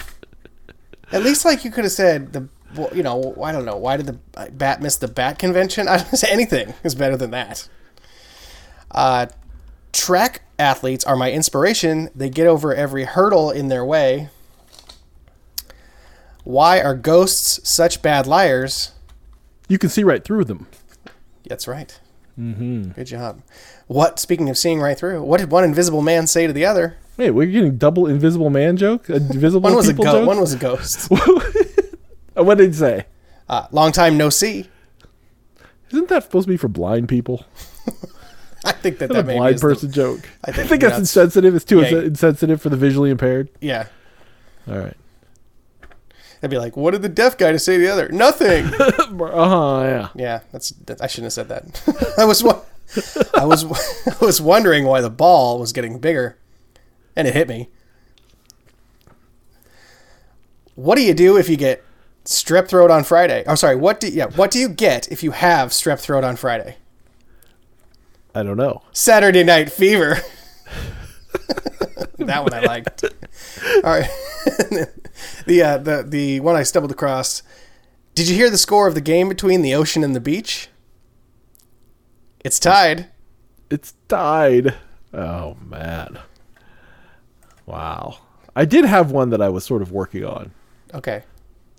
[1.12, 3.98] At least like you could have said the well, you know I don't know why
[3.98, 5.88] did the bat miss the bat convention?
[5.90, 7.68] I don't say anything is better than that.
[8.92, 9.28] Uh,
[9.92, 12.10] track athletes are my inspiration.
[12.16, 14.30] They get over every hurdle in their way.
[16.44, 18.92] Why are ghosts such bad liars?
[19.68, 20.68] You can see right through them.
[21.48, 22.00] That's right.
[22.40, 22.92] Mm-hmm.
[22.92, 23.42] Good job.
[23.90, 24.20] What?
[24.20, 26.96] Speaking of seeing right through, what did one invisible man say to the other?
[27.18, 29.10] Wait, we're getting double invisible man joke?
[29.10, 30.28] Invisible One was a go- joke?
[30.28, 31.12] One was a ghost.
[32.36, 33.06] What did he say?
[33.50, 34.70] Uh, long time no see.
[35.92, 37.44] Isn't that supposed to be for blind people?
[38.64, 40.22] I think that That's that a blind is the- person joke.
[40.46, 41.56] I I think, think that's that's- insensitive.
[41.56, 42.00] It's too Yeah.
[42.04, 43.50] insensitive for the visually impaired.
[43.60, 43.88] yeah.
[44.70, 44.96] All right.
[46.42, 48.68] I'd be like, "What did the deaf guy to say to the other?" Nothing.
[48.80, 49.82] Uh huh.
[49.84, 50.08] Yeah.
[50.16, 50.70] yeah, that's.
[50.86, 52.14] That, I shouldn't have said that.
[52.18, 52.42] I was.
[52.44, 52.62] wa-
[53.34, 53.66] I was.
[54.22, 56.38] I was wondering why the ball was getting bigger,
[57.16, 57.70] and it hit me.
[60.76, 61.84] What do you do if you get
[62.26, 63.44] strep throat on Friday?
[63.48, 63.76] I'm sorry.
[63.76, 64.28] What do yeah?
[64.28, 66.78] What do you get if you have strep throat on Friday?
[68.34, 68.84] I don't know.
[68.92, 70.18] Saturday Night Fever.
[72.18, 73.04] that one I liked.
[73.04, 74.10] All right.
[75.46, 77.44] the uh, the the one I stumbled across.
[78.16, 80.70] Did you hear the score of the game between the ocean and the beach?
[82.44, 83.08] It's tied.
[83.70, 84.76] It's tied.
[85.14, 86.20] Oh man.
[87.66, 88.20] Wow.
[88.56, 90.52] I did have one that I was sort of working on.
[90.94, 91.24] Okay.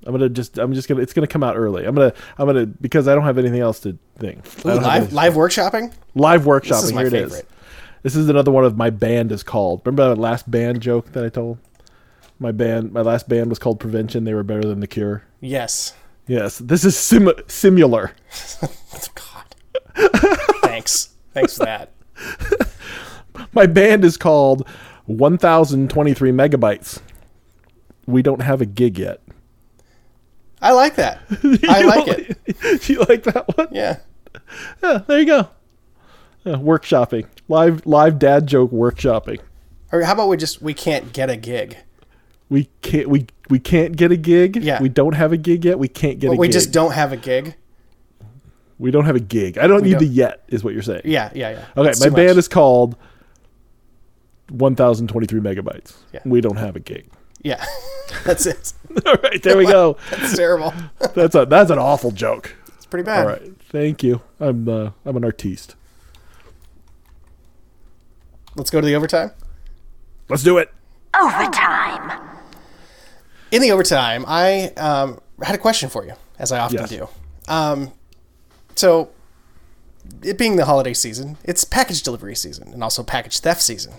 [0.06, 0.58] I'm gonna just.
[0.58, 1.02] I'm just gonna.
[1.02, 1.84] It's gonna come out early.
[1.84, 2.14] I'm gonna.
[2.38, 4.38] I'm gonna because I don't have anything else to think.
[4.64, 5.92] Ooh, live live workshopping.
[6.14, 6.68] live workshopping.
[6.68, 7.32] This is my Here favorite.
[7.32, 7.44] is.
[8.02, 9.82] This is another one of my band is called.
[9.84, 11.58] Remember that last band joke that I told?
[12.38, 14.24] My band, my last band was called Prevention.
[14.24, 15.24] They were better than the Cure.
[15.40, 15.92] Yes.
[16.26, 18.12] Yes, this is sim- similar.
[20.62, 21.10] Thanks.
[21.32, 21.92] Thanks for that.
[23.52, 24.68] My band is called
[25.06, 27.00] 1023 megabytes.
[28.06, 29.20] We don't have a gig yet.
[30.62, 31.20] I like that.
[31.68, 32.88] I like it.
[32.88, 33.68] you like that one?
[33.70, 33.98] Yeah.
[34.82, 35.48] Yeah, there you go.
[36.44, 37.26] Yeah, workshopping.
[37.48, 39.40] Live live dad joke workshopping.
[39.92, 41.76] Or how about we just we can't get a gig.
[42.48, 44.56] We can't we we can't get a gig.
[44.62, 44.80] Yeah.
[44.80, 45.78] We don't have a gig yet.
[45.78, 46.40] We can't get a we gig.
[46.40, 47.56] We just don't have a gig.
[48.80, 49.58] We don't have a gig.
[49.58, 51.02] I don't need don't- the yet is what you're saying.
[51.04, 51.64] Yeah, yeah, yeah.
[51.76, 52.36] Okay, It's my band much.
[52.38, 52.96] is called
[54.48, 55.94] 1023 megabytes.
[56.12, 56.20] Yeah.
[56.24, 57.06] We don't have a gig.
[57.42, 57.62] Yeah.
[58.24, 58.72] That's it.
[59.06, 59.96] All right, there we go.
[60.12, 60.72] It's terrible.
[61.14, 62.56] That's a that's an awful joke.
[62.76, 63.20] It's pretty bad.
[63.20, 64.22] All right, thank you.
[64.40, 65.76] I'm uh, I'm an artiste.
[68.56, 69.30] Let's go to the overtime.
[70.28, 70.72] Let's do it.
[71.20, 72.20] Overtime.
[73.52, 76.90] In the overtime, I um, had a question for you, as I often Yes.
[76.90, 77.08] do.
[77.48, 77.92] Um,
[78.80, 79.10] so,
[80.22, 83.92] it being the holiday season, it's package delivery season and also package theft season.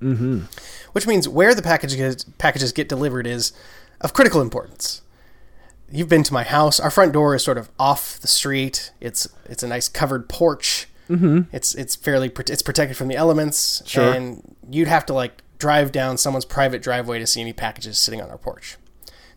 [0.00, 0.44] Mm-hmm.
[0.92, 3.52] Which means where the packages packages get delivered is
[4.00, 5.02] of critical importance.
[5.90, 6.80] You've been to my house.
[6.80, 8.90] Our front door is sort of off the street.
[9.00, 10.88] It's it's a nice covered porch.
[11.10, 11.54] Mm-hmm.
[11.54, 13.82] It's it's fairly it's protected from the elements.
[13.84, 14.12] Sure.
[14.12, 18.22] And you'd have to like drive down someone's private driveway to see any packages sitting
[18.22, 18.78] on our porch.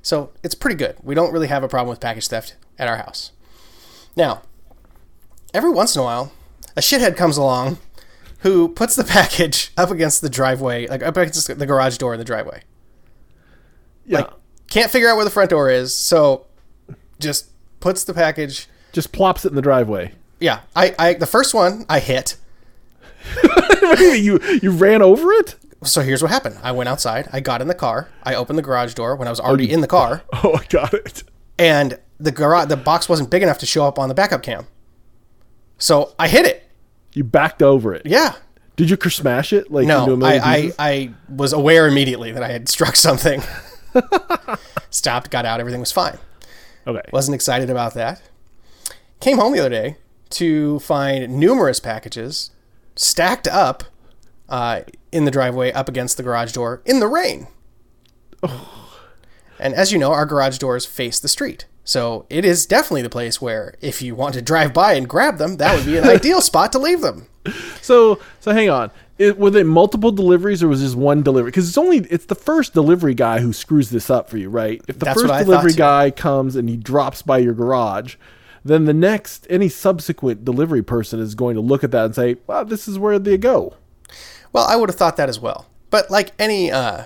[0.02, 0.96] So it's pretty good.
[1.04, 3.32] We don't really have a problem with package theft at our house.
[4.16, 4.44] Now,
[5.56, 6.32] every once in a while,
[6.76, 7.78] a shithead comes along
[8.40, 12.20] who puts the package up against the driveway, like up against the garage door in
[12.20, 12.62] the driveway.
[14.06, 14.30] Yeah, Like,
[14.70, 16.46] can't figure out where the front door is, so
[17.20, 17.50] just
[17.80, 18.68] puts the package.
[18.92, 20.12] just plops it in the driveway.
[20.40, 22.36] Yeah, I, I the first one I hit.
[24.00, 25.56] you you ran over it?
[25.84, 26.58] So here's what happened.
[26.62, 27.28] I went outside.
[27.32, 28.10] I got in the car.
[28.24, 30.66] I opened the garage door when I was already oh, in the car, Oh, I
[30.66, 31.24] got it.
[31.58, 34.68] and the garage the box wasn't big enough to show up on the backup cam.
[35.78, 36.70] So I hit it.
[37.14, 38.04] You backed over it.
[38.06, 38.36] Yeah.
[38.76, 39.72] Did you smash it?
[39.72, 40.74] Like No, I.
[40.78, 43.42] I was aware immediately that I had struck something.
[44.90, 46.18] Stopped, got out, everything was fine.
[46.88, 47.02] okay.
[47.12, 48.22] Wasn't excited about that.
[49.20, 49.98] Came home the other day
[50.32, 52.52] to find numerous packages
[52.96, 53.84] stacked up
[54.50, 57.48] uh, in the driveway up against the garage door in the rain.
[58.44, 59.00] Oh.
[59.58, 61.66] And as you know, our garage doors face the street.
[61.86, 65.38] So it is definitely the place where if you want to drive by and grab
[65.38, 67.28] them, that would be an ideal spot to leave them.
[67.82, 68.90] So so hang on.
[69.20, 71.52] it, were they multiple deliveries or was this one delivery?
[71.52, 74.82] Because it's only it's the first delivery guy who screws this up for you, right?
[74.88, 78.16] If the That's first delivery guy comes and he drops by your garage,
[78.64, 82.38] then the next any subsequent delivery person is going to look at that and say,
[82.48, 83.76] "Well, this is where they go."
[84.52, 85.68] Well, I would have thought that as well.
[85.92, 87.06] But like any uh,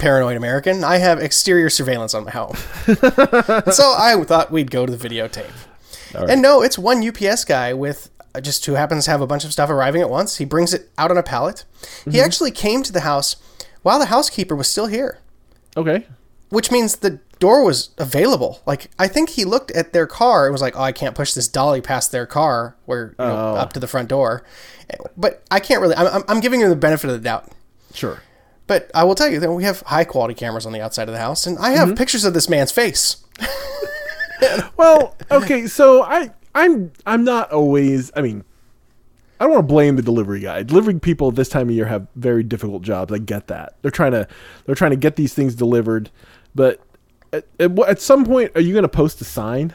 [0.00, 2.54] paranoid American, I have exterior surveillance on my home.
[2.86, 5.52] so I thought we'd go to the videotape.
[6.14, 9.44] And no, it's one UPS guy with uh, just who happens to have a bunch
[9.44, 10.36] of stuff arriving at once.
[10.38, 11.64] He brings it out on a pallet.
[12.10, 13.36] He actually came to the house
[13.82, 15.18] while the housekeeper was still here,
[15.76, 16.06] Okay.
[16.48, 18.60] which means the door was available.
[18.66, 21.32] Like I think he looked at their car and was like, "Oh, I can't push
[21.32, 24.42] this dolly past their car, where you know, up to the front door."
[25.16, 25.94] But I can't really.
[25.94, 27.48] I'm, I'm- I'm giving him the benefit of the doubt.
[27.94, 28.20] Sure.
[28.70, 31.12] But I will tell you that we have high quality cameras on the outside of
[31.12, 33.16] the house, and I have pictures of this man's face.
[34.76, 38.10] Well, okay, so I I'm I'm not always.
[38.16, 38.42] I mean,
[39.38, 40.62] I don't want to blame the delivery guy.
[40.62, 43.12] Delivery people this time of year have very difficult jobs.
[43.12, 43.74] I get that.
[43.82, 44.26] They're trying to
[44.64, 46.10] they're trying to get these things delivered,
[46.54, 46.80] but
[47.34, 49.74] at, at, at some point, are you going to post a sign?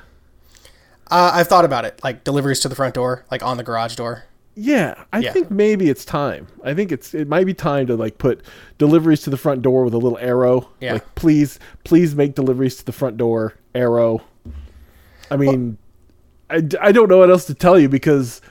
[1.12, 3.96] Uh, I've thought about it, like deliveries to the front door, like on the garage
[3.96, 4.24] door.
[4.56, 5.34] Yeah, I Yeah.
[5.34, 6.48] think maybe it's time.
[6.64, 8.42] I think it's it might be time to like put
[8.78, 10.70] deliveries to the front door with a little arrow.
[10.80, 10.94] Yeah.
[10.94, 14.22] Like please, please make deliveries to the front door arrow.
[15.30, 15.78] I mean,
[16.50, 18.42] I I don't know what else to tell you because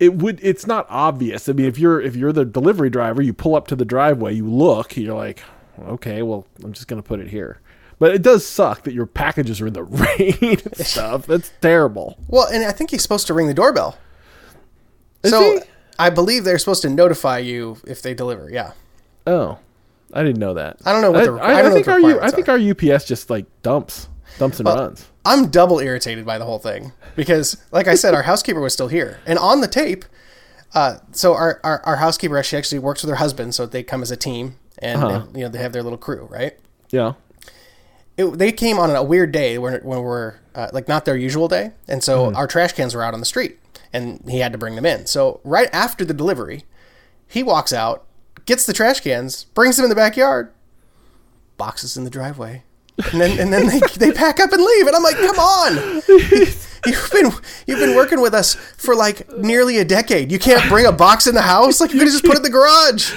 [0.00, 1.48] it would it's not obvious.
[1.48, 4.34] I mean, if you're if you're the delivery driver, you pull up to the driveway,
[4.34, 5.42] you look, you're like,
[5.80, 7.60] okay, well, I'm just gonna put it here.
[8.00, 11.26] But it does suck that your packages are in the rain and stuff.
[11.26, 12.18] That's terrible.
[12.26, 13.96] Well, and I think he's supposed to ring the doorbell.
[15.24, 15.60] Is so he?
[15.98, 18.50] I believe they're supposed to notify you if they deliver.
[18.50, 18.72] Yeah.
[19.26, 19.58] Oh,
[20.12, 20.78] I didn't know that.
[20.84, 22.58] I don't know what the- I don't know think what our U- I think our
[22.58, 24.08] UPS just like dumps,
[24.38, 25.06] dumps and runs.
[25.24, 28.88] I'm double irritated by the whole thing because, like I said, our housekeeper was still
[28.88, 30.04] here, and on the tape.
[30.74, 34.02] Uh, so our, our, our housekeeper she actually works with her husband, so they come
[34.02, 35.26] as a team, and Uh-huh.
[35.32, 36.58] you know they have their little crew, right?
[36.90, 37.12] Yeah.
[38.16, 41.46] it, they came on a weird day when, when we're uh, like not their usual
[41.48, 42.36] day, and so Mm-hmm.
[42.36, 43.58] our trash cans were out on the street,
[43.94, 45.06] and he had to bring them in.
[45.06, 46.64] So right after the delivery,
[47.26, 48.04] he walks out,
[48.44, 50.52] gets the trash cans, brings them in the backyard,
[51.56, 52.64] boxes in the driveway,
[53.12, 56.02] and then and then they, they pack up and leave, and I'm like, come on.
[56.86, 57.32] You've been
[57.66, 60.30] you've been working with us for like nearly a decade.
[60.30, 61.80] You can't bring a box in the house.
[61.80, 63.10] Like you could just put it in the garage.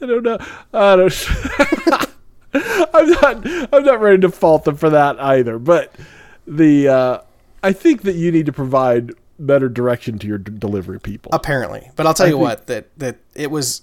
[0.00, 0.38] I don't know.
[0.72, 2.14] I don't.
[2.94, 3.74] I'm not.
[3.74, 5.58] I'm not ready to fault them for that either.
[5.58, 5.96] But
[6.46, 7.20] the uh,
[7.60, 11.30] I think that you need to provide better direction to your d- delivery people.
[11.32, 11.90] apparently.
[11.96, 13.82] But I'll tell you think- what that that it was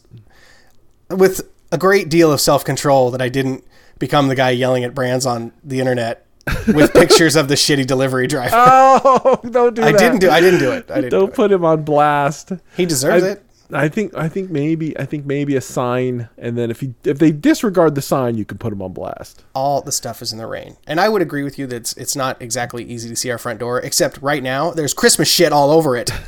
[1.10, 3.64] with a great deal of self control that I didn't
[4.00, 6.26] become the guy yelling at brands on the internet
[6.68, 8.56] with pictures of the shitty delivery driver.
[8.56, 9.98] oh, don't do I that.
[10.00, 10.30] didn't do.
[10.30, 10.92] I didn't do it.
[10.92, 11.12] I didn't.
[11.12, 11.36] Don't do it.
[11.36, 12.52] put him on blast.
[12.76, 13.45] He deserves I, it.
[13.72, 14.16] I think.
[14.16, 14.98] I think maybe.
[14.98, 18.46] I think maybe a sign, and then if he if they disregard the sign, you
[18.46, 19.44] can put them on blast.
[19.56, 21.94] All the stuff is in the rain, and I would agree with you that it's,
[21.94, 23.80] it's not exactly easy to see our front door.
[23.80, 26.12] Except right now, there's Christmas shit all over it.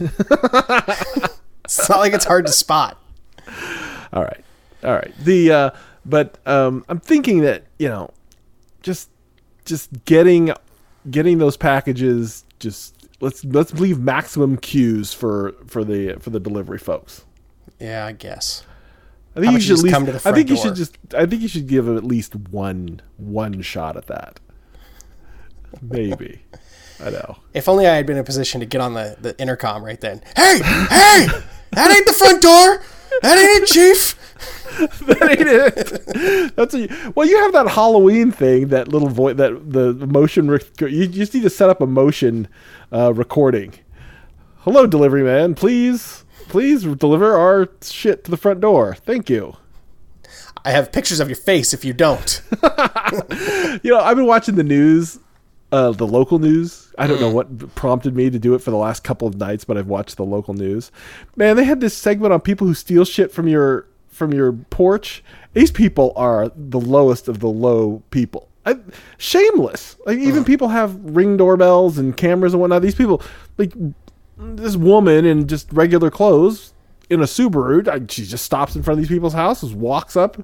[1.64, 3.00] it's not like it's hard to spot.
[4.12, 4.44] All right,
[4.84, 5.14] all right.
[5.20, 5.70] The uh,
[6.06, 8.10] but um, I'm thinking that you know,
[8.82, 9.10] just
[9.66, 10.54] just getting
[11.12, 12.46] getting those packages.
[12.58, 17.26] Just let's let's leave maximum cues for for the for the delivery folks.
[17.80, 18.64] Yeah, I guess.
[19.36, 19.94] I think you should you least.
[19.94, 20.66] come to the front I think you door?
[20.66, 20.98] should just.
[21.14, 24.40] I think you should give them at least one one shot at that.
[25.82, 26.42] Maybe.
[27.04, 27.38] I know.
[27.54, 30.02] If only I had been in a position to get on the, the intercom right
[30.02, 30.22] then.
[30.36, 31.28] Hey, hey,
[31.72, 32.82] that ain't the front door.
[33.22, 34.16] That ain't it, Chief.
[35.06, 36.56] that ain't it.
[36.56, 40.50] That's a, well, you have that Halloween thing, that little voice, that the motion.
[40.50, 42.48] Rec- you just need to set up a motion
[42.92, 43.74] uh, recording.
[44.60, 45.54] Hello, delivery man.
[45.54, 48.96] Please, please deliver our shit to the front door.
[48.96, 49.58] Thank you.
[50.66, 52.42] I have pictures of your face if you don't.
[53.84, 55.20] You know, I've been watching the news,
[55.72, 56.94] uh, the local news.
[56.98, 59.64] I don't know what prompted me to do it for the last couple of nights,
[59.64, 60.92] but I've watched the local news.
[61.36, 65.24] Man, they had this segment on people who steal shit from your from your porch.
[65.54, 68.50] These people are the lowest of the low people.
[68.66, 68.78] I,
[69.18, 69.96] shameless.
[70.06, 72.82] Like even people have ring doorbells and cameras and whatnot.
[72.82, 73.22] These people,
[73.58, 73.72] like
[74.38, 76.74] this woman in just regular clothes
[77.10, 80.38] in a Subaru, she just stops in front of these people's houses, walks up,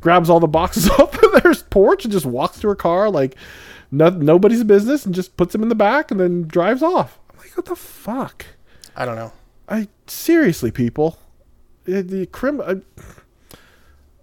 [0.00, 3.36] grabs all the boxes off of their porch, and just walks to her car like
[3.90, 7.18] no, nobody's business, and just puts them in the back and then drives off.
[7.30, 8.46] I'm like, what the fuck?
[8.94, 9.32] I don't know.
[9.68, 11.18] I seriously, people,
[11.84, 12.60] the, the crim.
[12.60, 12.76] I,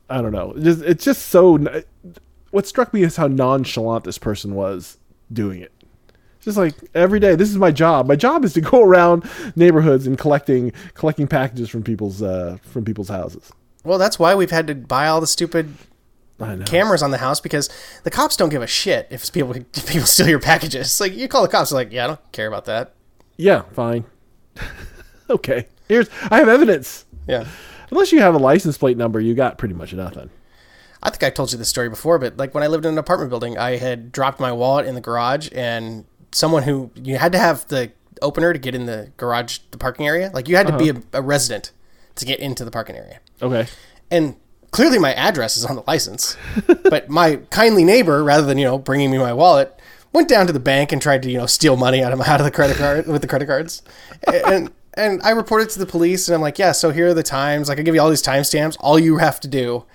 [0.10, 0.54] I don't know.
[0.56, 1.84] It's just, it's just so.
[2.52, 4.98] What struck me is how nonchalant this person was
[5.32, 5.72] doing it.
[6.48, 8.08] Just like every day, this is my job.
[8.08, 12.86] My job is to go around neighborhoods and collecting collecting packages from people's uh, from
[12.86, 13.52] people's houses.
[13.84, 15.74] Well, that's why we've had to buy all the stupid
[16.66, 17.70] cameras on the house because
[18.04, 21.02] the cops don't give a shit if people if people steal your packages.
[21.02, 22.94] Like you call the cops, they're like, yeah, I don't care about that.
[23.36, 24.06] Yeah, fine.
[25.30, 25.68] okay.
[25.90, 27.04] Here's I have evidence.
[27.28, 27.46] Yeah.
[27.92, 30.30] Unless you have a license plate number, you got pretty much nothing.
[31.04, 32.98] I think I told you this story before, but like when I lived in an
[32.98, 36.06] apartment building, I had dropped my wallet in the garage, and
[36.38, 40.08] someone who you had to have the opener to get in the garage, the parking
[40.08, 40.32] area.
[40.34, 41.02] Like you had to be uh-huh.
[41.14, 41.72] a, a resident
[42.16, 43.68] to get into the parking area, Okay.
[44.10, 44.36] and
[44.72, 46.38] clearly my address is on the license.
[46.90, 49.78] but my kindly neighbor, rather than you know bringing me my wallet,
[50.14, 52.26] went down to the bank and tried to you know steal money out of my,
[52.28, 53.82] out of the credit card with the credit cards,
[54.28, 54.72] and.
[55.00, 57.70] And I reported to the police, and I'm like, yeah, so here are the times.
[57.70, 58.78] Like, I give you all these timestamps.
[58.80, 59.86] All you have to do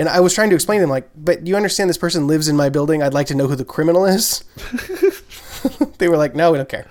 [0.00, 2.48] and I was trying to explain to them, like, but you understand this person lives
[2.48, 3.02] in my building.
[3.02, 4.42] I'd like to know who the criminal is.
[5.98, 6.86] they were like, no, we don't care.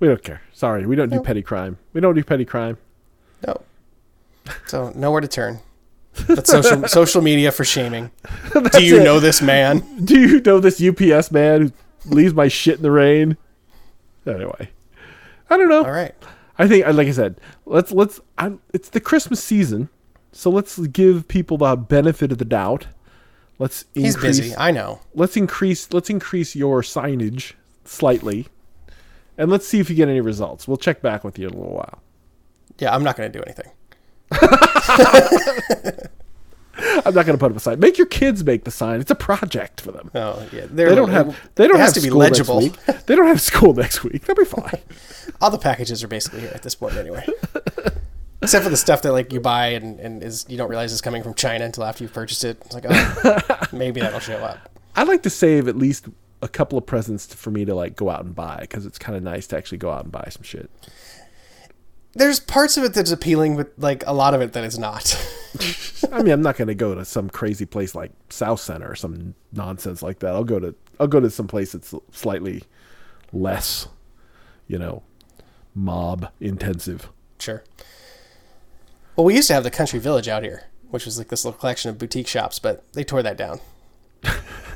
[0.00, 0.42] We don't care.
[0.52, 1.78] Sorry, we don't do petty crime.
[1.92, 2.78] We don't do petty crime.
[3.46, 3.62] No.
[4.66, 5.60] So nowhere to turn.
[6.26, 8.10] That's social social media for shaming.
[8.72, 9.04] Do you it.
[9.04, 10.04] know this man?
[10.04, 13.36] Do you know this UPS man who leaves my shit in the rain?
[14.26, 14.70] Anyway,
[15.48, 15.84] I don't know.
[15.84, 16.14] All right.
[16.58, 18.20] I think, like I said, let's let's.
[18.38, 19.88] I'm, it's the Christmas season,
[20.32, 22.88] so let's give people the benefit of the doubt.
[23.58, 24.56] Let's He's increase, busy.
[24.56, 25.00] I know.
[25.14, 25.92] Let's increase.
[25.92, 27.54] Let's increase your signage
[27.84, 28.46] slightly,
[29.36, 30.66] and let's see if you get any results.
[30.68, 32.00] We'll check back with you in a little while.
[32.78, 33.70] Yeah, I'm not going to do anything.
[37.04, 37.80] I'm not going to put up a sign.
[37.80, 39.00] Make your kids make the sign.
[39.00, 40.10] It's a project for them.
[40.14, 40.66] Oh, yeah.
[40.70, 41.38] They don't have.
[41.54, 42.60] They don't have to be school legible.
[42.60, 43.06] next week.
[43.06, 44.24] They don't have school next week.
[44.24, 44.80] They'll be fine.
[45.40, 47.26] All the packages are basically here at this point anyway.
[48.42, 51.00] Except for the stuff that like you buy and, and is you don't realize is
[51.00, 52.58] coming from China until after you've purchased it.
[52.64, 54.68] It's like, oh, maybe that'll show up.
[54.96, 56.06] I'd like to save at least
[56.42, 58.98] a couple of presents to, for me to like go out and buy because it's
[58.98, 60.70] kind of nice to actually go out and buy some shit.
[62.14, 65.16] There's parts of it that's appealing, but like a lot of it that is not.
[66.12, 69.34] I mean, I'm not going to go to some crazy place like Southcenter or some
[69.52, 70.34] nonsense like that.
[70.34, 72.64] I'll go to I'll go to some place that's slightly
[73.32, 73.88] less,
[74.66, 75.02] you know,
[75.74, 77.08] mob intensive.
[77.38, 77.64] Sure.
[79.16, 81.58] Well, we used to have the Country Village out here, which was like this little
[81.58, 83.60] collection of boutique shops, but they tore that down.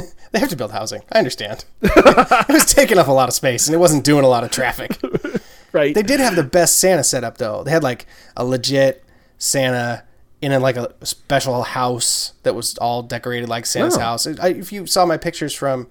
[0.32, 1.02] they have to build housing.
[1.12, 1.64] I understand.
[1.82, 4.50] it was taking up a lot of space, and it wasn't doing a lot of
[4.50, 4.98] traffic.
[5.70, 5.94] Right.
[5.94, 7.62] They did have the best Santa setup, though.
[7.62, 8.06] They had like
[8.38, 9.04] a legit
[9.36, 10.02] Santa
[10.40, 14.00] in a, like a special house that was all decorated like Santa's Oh.
[14.00, 14.26] house.
[14.26, 15.88] I, if you saw my pictures from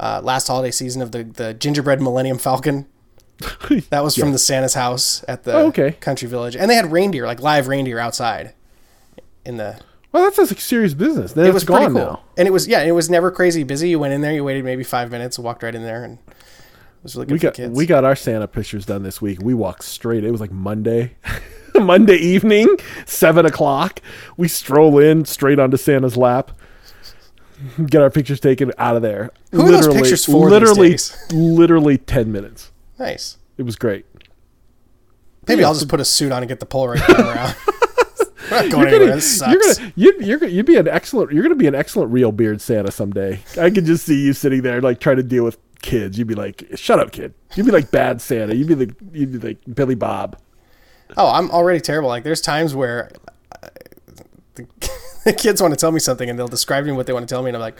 [0.00, 2.86] uh, last holiday season of the the gingerbread Millennium Falcon,
[3.90, 5.92] that was from the Santa's house at the Oh, okay.
[6.00, 8.54] country village, and they had reindeer, like live reindeer outside.
[9.44, 9.78] In the
[10.18, 11.32] well, that's a serious business.
[11.32, 12.22] Then it it's was gone cool, now.
[12.36, 13.88] and it was yeah, it was never crazy busy.
[13.90, 16.34] You went in there, you waited maybe five minutes, walked right in there, and it
[17.02, 17.76] was really good We for got kids.
[17.76, 19.38] we got our Santa pictures done this week.
[19.42, 20.24] We walked straight.
[20.24, 21.14] It was like Monday,
[21.74, 24.00] Monday evening, seven o'clock.
[24.36, 26.52] We stroll in straight onto Santa's lap,
[27.86, 29.30] get our pictures taken out of there.
[29.52, 30.96] Who are those pictures for Literally,
[31.32, 32.70] literally ten minutes.
[32.98, 33.36] nice.
[33.56, 34.06] It was great.
[35.48, 37.54] Maybe Yeah, I'll just put a suit on and get the Polaroid camera out.
[38.50, 41.66] Not going You're gonna, you're gonna, you, you're you'd be an excellent, you're gonna be
[41.66, 43.40] an excellent real beard Santa someday.
[43.60, 46.18] I can just see you sitting there, like trying to deal with kids.
[46.18, 48.54] You'd be like, "Shut up, kid." You'd be like bad Santa.
[48.54, 50.38] You'd be like, you'd be like Billy Bob.
[51.16, 52.08] Oh, I'm already terrible.
[52.08, 53.10] Like there's times where
[53.62, 53.68] uh,
[54.54, 54.66] the,
[55.24, 57.28] the kids want to tell me something and they'll describe to me what they want
[57.28, 57.78] to tell me, and I'm like,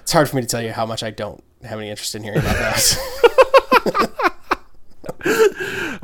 [0.00, 2.22] it's hard for me to tell you how much I don't have any interest in
[2.22, 4.10] hearing about that.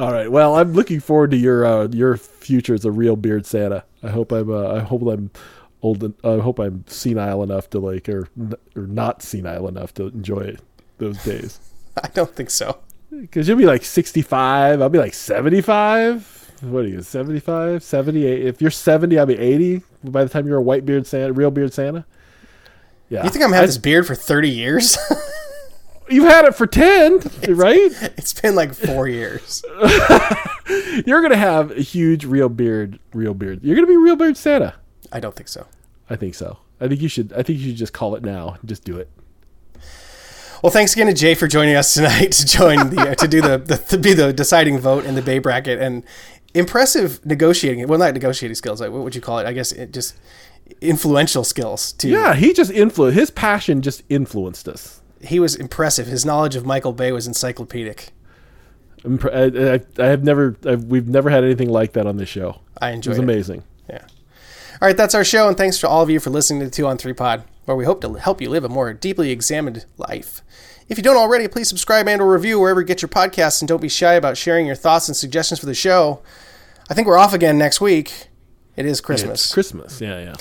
[0.06, 0.30] All right.
[0.30, 3.82] Well, I'm looking forward to your uh, your future as a real beard Santa.
[4.04, 5.32] I hope I'm uh, I hope I'm
[5.82, 6.04] old.
[6.04, 10.04] en- I hope I'm senile enough to like, or n- or not senile enough to
[10.06, 10.60] enjoy it,
[10.98, 11.58] those days.
[12.04, 12.78] I don't think so.
[13.10, 14.80] Because you'll be like 65.
[14.80, 16.52] I'll be like 75.
[16.60, 18.46] What are you, 75, 78?
[18.46, 21.50] If you're 70, I'll be 80 by the time you're a white beard Santa, real
[21.50, 22.06] beard Santa.
[23.08, 23.24] Yeah.
[23.24, 24.96] You think I'm having this beard for 30 years?
[26.08, 27.90] You've had it for 10, right?
[28.16, 29.64] it's been like four years.
[30.68, 33.60] You're going to have a huge real beard, real beard.
[33.62, 34.74] You're going to be real beard Santa.
[35.12, 35.66] I don't think so.
[36.08, 36.58] I think so.
[36.80, 37.32] I think you should.
[37.32, 38.56] I think you should just call it now.
[38.64, 39.10] Just do it.
[40.62, 43.40] Well, thanks again to Jay for joining us tonight to join the uh, to do
[43.40, 46.04] the, the to be the deciding vote in the Bay bracket and
[46.54, 47.86] impressive negotiating.
[47.88, 48.80] Well, not negotiating skills.
[48.80, 49.46] Like, what would you call it?
[49.46, 50.14] I guess it just
[50.80, 52.08] influential skills too.
[52.08, 53.18] Yeah, he just influenced.
[53.18, 55.00] His passion just influenced us.
[55.22, 56.06] He was impressive.
[56.06, 58.10] His knowledge of Michael Bay was encyclopedic.
[59.04, 60.56] I, I, I have never.
[60.66, 62.60] I've, we've never had anything like that on this show.
[62.80, 63.22] I It enjoyed was it.
[63.22, 63.62] amazing.
[63.88, 64.02] Yeah.
[64.82, 66.70] All right, that's our show, and thanks to all of you for listening to the
[66.70, 67.44] Two on Three Pod.
[67.64, 70.42] where we hope to help you live a more deeply examined life.
[70.88, 73.68] If you don't already, please subscribe and or review wherever you get your podcasts, and
[73.68, 76.20] don't be shy about sharing your thoughts and suggestions for the show.
[76.90, 78.28] I think we're off again next week.
[78.76, 79.44] It is Christmas.
[79.46, 80.00] It's Christmas.
[80.00, 80.34] Yeah, yeah.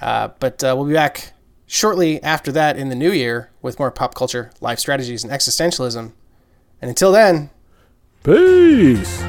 [0.00, 1.32] Uh, but uh, we'll be back
[1.66, 6.12] shortly after that in the new year with more pop culture, life strategies, and existentialism.
[6.80, 7.50] And until then,
[8.22, 9.22] Peace.